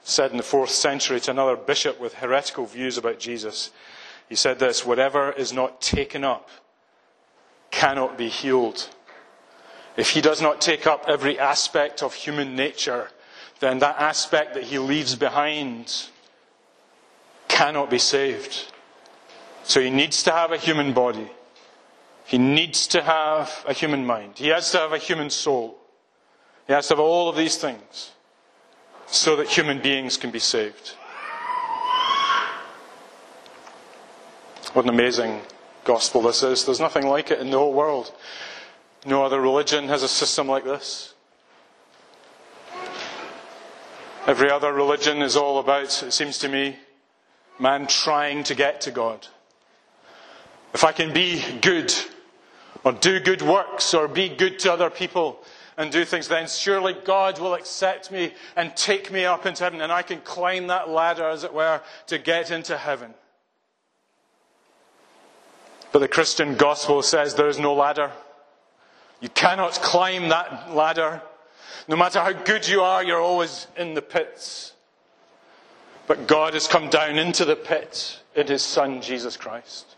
said 0.03 0.31
in 0.31 0.37
the 0.37 0.43
fourth 0.43 0.71
century 0.71 1.21
to 1.21 1.31
another 1.31 1.55
bishop 1.55 2.01
with 2.01 2.15
heretical 2.15 2.65
views 2.65 2.97
about 2.97 3.17
Jesus, 3.17 3.71
he 4.27 4.35
said 4.35 4.59
this 4.59 4.85
whatever 4.85 5.31
is 5.31 5.53
not 5.53 5.79
taken 5.79 6.25
up 6.25 6.49
cannot 7.71 8.17
be 8.17 8.27
healed. 8.27 8.89
If 9.95 10.09
he 10.09 10.19
does 10.19 10.41
not 10.41 10.59
take 10.59 10.85
up 10.85 11.05
every 11.07 11.39
aspect 11.39 12.03
of 12.03 12.13
human 12.13 12.57
nature, 12.57 13.09
then 13.61 13.79
that 13.79 13.99
aspect 13.99 14.53
that 14.55 14.63
he 14.63 14.79
leaves 14.79 15.15
behind 15.15 16.09
cannot 17.53 17.89
be 17.89 17.99
saved. 17.99 18.71
So 19.63 19.79
he 19.79 19.91
needs 19.91 20.23
to 20.23 20.31
have 20.31 20.51
a 20.51 20.57
human 20.57 20.91
body. 20.91 21.31
He 22.25 22.39
needs 22.39 22.87
to 22.87 23.03
have 23.03 23.63
a 23.67 23.73
human 23.73 24.05
mind. 24.05 24.33
He 24.35 24.47
has 24.47 24.71
to 24.71 24.79
have 24.79 24.91
a 24.91 24.97
human 24.97 25.29
soul. 25.29 25.77
He 26.65 26.73
has 26.73 26.87
to 26.87 26.95
have 26.95 26.99
all 26.99 27.29
of 27.29 27.37
these 27.37 27.57
things 27.57 28.11
so 29.05 29.35
that 29.35 29.47
human 29.47 29.81
beings 29.81 30.17
can 30.17 30.31
be 30.31 30.39
saved. 30.39 30.95
What 34.73 34.85
an 34.85 34.89
amazing 34.89 35.41
gospel 35.83 36.23
this 36.23 36.41
is. 36.41 36.65
There's 36.65 36.79
nothing 36.79 37.05
like 37.05 37.29
it 37.29 37.39
in 37.39 37.51
the 37.51 37.59
whole 37.59 37.73
world. 37.73 38.11
No 39.05 39.23
other 39.23 39.39
religion 39.39 39.89
has 39.89 40.01
a 40.01 40.07
system 40.07 40.47
like 40.47 40.63
this. 40.63 41.13
Every 44.25 44.49
other 44.49 44.73
religion 44.73 45.21
is 45.21 45.35
all 45.35 45.59
about, 45.59 46.01
it 46.01 46.13
seems 46.13 46.39
to 46.39 46.49
me, 46.49 46.77
man 47.63 47.87
trying 47.87 48.43
to 48.43 48.53
get 48.53 48.81
to 48.81 48.91
God. 48.91 49.25
If 50.73 50.83
I 50.83 50.91
can 50.91 51.13
be 51.13 51.41
good, 51.61 51.93
or 52.83 52.91
do 52.91 53.21
good 53.21 53.41
works, 53.41 53.93
or 53.93 54.09
be 54.09 54.27
good 54.27 54.59
to 54.59 54.73
other 54.73 54.89
people, 54.89 55.39
and 55.77 55.89
do 55.89 56.03
things, 56.03 56.27
then 56.27 56.47
surely 56.47 56.93
God 56.93 57.39
will 57.39 57.53
accept 57.53 58.11
me 58.11 58.33
and 58.57 58.75
take 58.75 59.11
me 59.11 59.23
up 59.23 59.45
into 59.45 59.63
heaven, 59.63 59.79
and 59.79 59.93
I 59.93 60.01
can 60.01 60.19
climb 60.19 60.67
that 60.67 60.89
ladder, 60.89 61.23
as 61.29 61.45
it 61.45 61.53
were, 61.53 61.81
to 62.07 62.17
get 62.17 62.51
into 62.51 62.77
heaven. 62.77 63.13
But 65.93 65.99
the 65.99 66.09
Christian 66.09 66.55
gospel 66.55 67.01
says 67.01 67.35
there 67.35 67.47
is 67.47 67.59
no 67.59 67.73
ladder. 67.73 68.11
You 69.21 69.29
cannot 69.29 69.73
climb 69.73 70.27
that 70.29 70.75
ladder. 70.75 71.21
No 71.87 71.95
matter 71.95 72.19
how 72.19 72.33
good 72.33 72.67
you 72.67 72.81
are, 72.81 73.01
you're 73.01 73.21
always 73.21 73.67
in 73.77 73.93
the 73.93 74.01
pits. 74.01 74.72
But 76.07 76.27
God 76.27 76.53
has 76.53 76.67
come 76.67 76.89
down 76.89 77.17
into 77.17 77.45
the 77.45 77.55
pit 77.55 78.19
in 78.35 78.47
His 78.47 78.61
Son, 78.61 79.01
Jesus 79.01 79.37
Christ. 79.37 79.95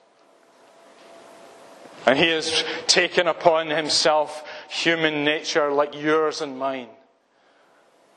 And 2.06 2.20
He 2.20 2.30
has 2.30 2.64
taken 2.88 3.28
upon 3.28 3.70
Himself 3.70 4.48
human 4.70 5.24
nature 5.24 5.72
like 5.72 6.00
yours 6.00 6.42
and 6.42 6.58
mine, 6.58 6.90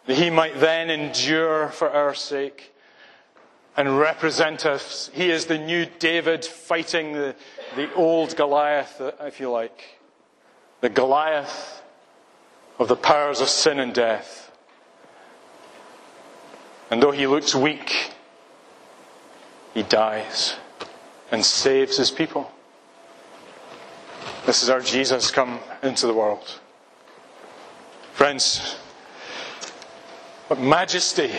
that 0.07 0.16
He 0.16 0.29
might 0.29 0.61
then 0.61 0.90
endure 0.90 1.68
for 1.68 1.88
our 1.90 2.14
sake 2.14 2.74
and 3.77 3.98
represent 3.98 4.66
us. 4.66 5.09
He 5.14 5.31
is 5.31 5.46
the 5.46 5.57
new 5.57 5.87
David 5.98 6.44
fighting 6.44 7.12
the, 7.12 7.37
the 7.77 7.92
old 7.94 8.37
Goliath, 8.37 9.01
if 9.20 9.38
you 9.40 9.51
like. 9.51 10.01
The 10.81 10.88
Goliath 10.88 11.83
of 12.79 12.88
the 12.88 12.96
powers 12.96 13.40
of 13.40 13.48
sin 13.48 13.79
and 13.79 13.94
death. 13.94 14.48
And 16.90 17.03
though 17.03 17.11
he 17.11 17.27
looks 17.27 17.55
weak, 17.55 18.12
he 19.74 19.83
dies 19.83 20.57
and 21.31 21.44
saves 21.44 21.96
his 21.96 22.11
people. 22.11 22.51
This 24.46 24.62
is 24.62 24.70
our 24.70 24.81
Jesus 24.81 25.31
come 25.31 25.61
into 25.83 26.07
the 26.07 26.14
world. 26.14 26.59
Friends, 28.12 28.77
what 30.48 30.59
majesty 30.59 31.31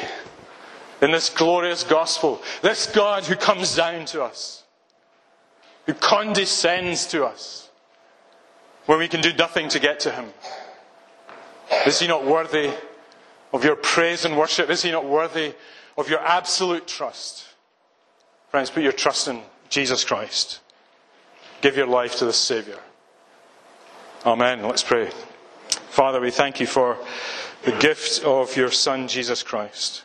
in 1.02 1.12
this 1.12 1.30
glorious 1.30 1.84
gospel. 1.84 2.42
This 2.62 2.86
God 2.86 3.24
who 3.24 3.36
comes 3.36 3.76
down 3.76 4.06
to 4.08 4.24
us, 4.24 4.64
who 5.86 5.94
condescends 5.94 7.08
to 7.08 7.26
us 7.26 7.70
when 8.86 9.00
we 9.00 9.08
can 9.08 9.22
do 9.22 9.34
nothing 9.34 9.70
to 9.70 9.80
get 9.80 10.00
to 10.02 10.12
him. 10.12 10.26
Is 11.86 12.00
he 12.00 12.08
not 12.08 12.26
worthy 12.26 12.72
of 13.52 13.64
your 13.64 13.76
praise 13.76 14.26
and 14.26 14.38
worship? 14.38 14.70
Is 14.70 14.84
he 14.84 14.92
not 14.92 15.06
worthy 15.06 15.54
of 15.98 16.10
your 16.10 16.20
absolute 16.20 16.88
trust? 16.88 17.48
Friends, 18.50 18.70
put 18.70 18.84
your 18.84 18.92
trust 18.92 19.28
in 19.28 19.42
Jesus 19.70 20.04
Christ. 20.04 20.60
Give 21.62 21.78
your 21.78 21.88
life 21.88 22.18
to 22.18 22.26
the 22.26 22.34
Savior. 22.34 22.80
Amen. 24.26 24.64
Let's 24.64 24.84
pray. 24.84 25.10
Father, 25.90 26.20
we 26.20 26.32
thank 26.32 26.60
you 26.60 26.68
for 26.68 26.98
the 27.64 27.72
gift 27.74 28.24
of 28.24 28.56
your 28.56 28.72
Son, 28.72 29.08
Jesus 29.08 29.44
Christ. 29.44 30.04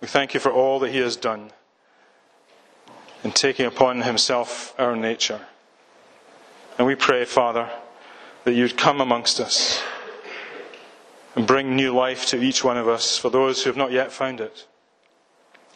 We 0.00 0.08
thank 0.08 0.34
you 0.34 0.40
for 0.40 0.52
all 0.52 0.78
that 0.80 0.90
he 0.90 0.98
has 0.98 1.16
done 1.16 1.50
in 3.24 3.32
taking 3.32 3.66
upon 3.66 4.02
himself 4.02 4.74
our 4.78 4.96
nature. 4.96 5.40
And 6.78 6.86
we 6.86 6.94
pray, 6.94 7.24
Father, 7.24 7.68
that 8.44 8.54
you'd 8.54 8.76
come 8.76 9.00
amongst 9.00 9.40
us 9.40 9.82
and 11.36 11.46
bring 11.46 11.76
new 11.76 11.92
life 11.94 12.26
to 12.26 12.42
each 12.42 12.64
one 12.64 12.76
of 12.76 12.88
us 12.88 13.16
for 13.16 13.30
those 13.30 13.62
who 13.62 13.70
have 13.70 13.76
not 13.76 13.92
yet 13.92 14.12
found 14.12 14.40
it. 14.40 14.66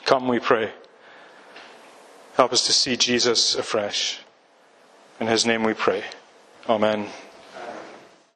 Come, 0.05 0.29
we 0.29 0.39
pray. 0.39 0.73
Help 2.37 2.53
us 2.53 2.67
to 2.67 2.73
see 2.73 2.97
Jesus 2.97 3.55
afresh. 3.55 4.21
In 5.21 5.29
his 5.29 5.47
name 5.47 5.63
we 5.63 5.75
pray. 5.75 6.05
Amen. 6.69 7.09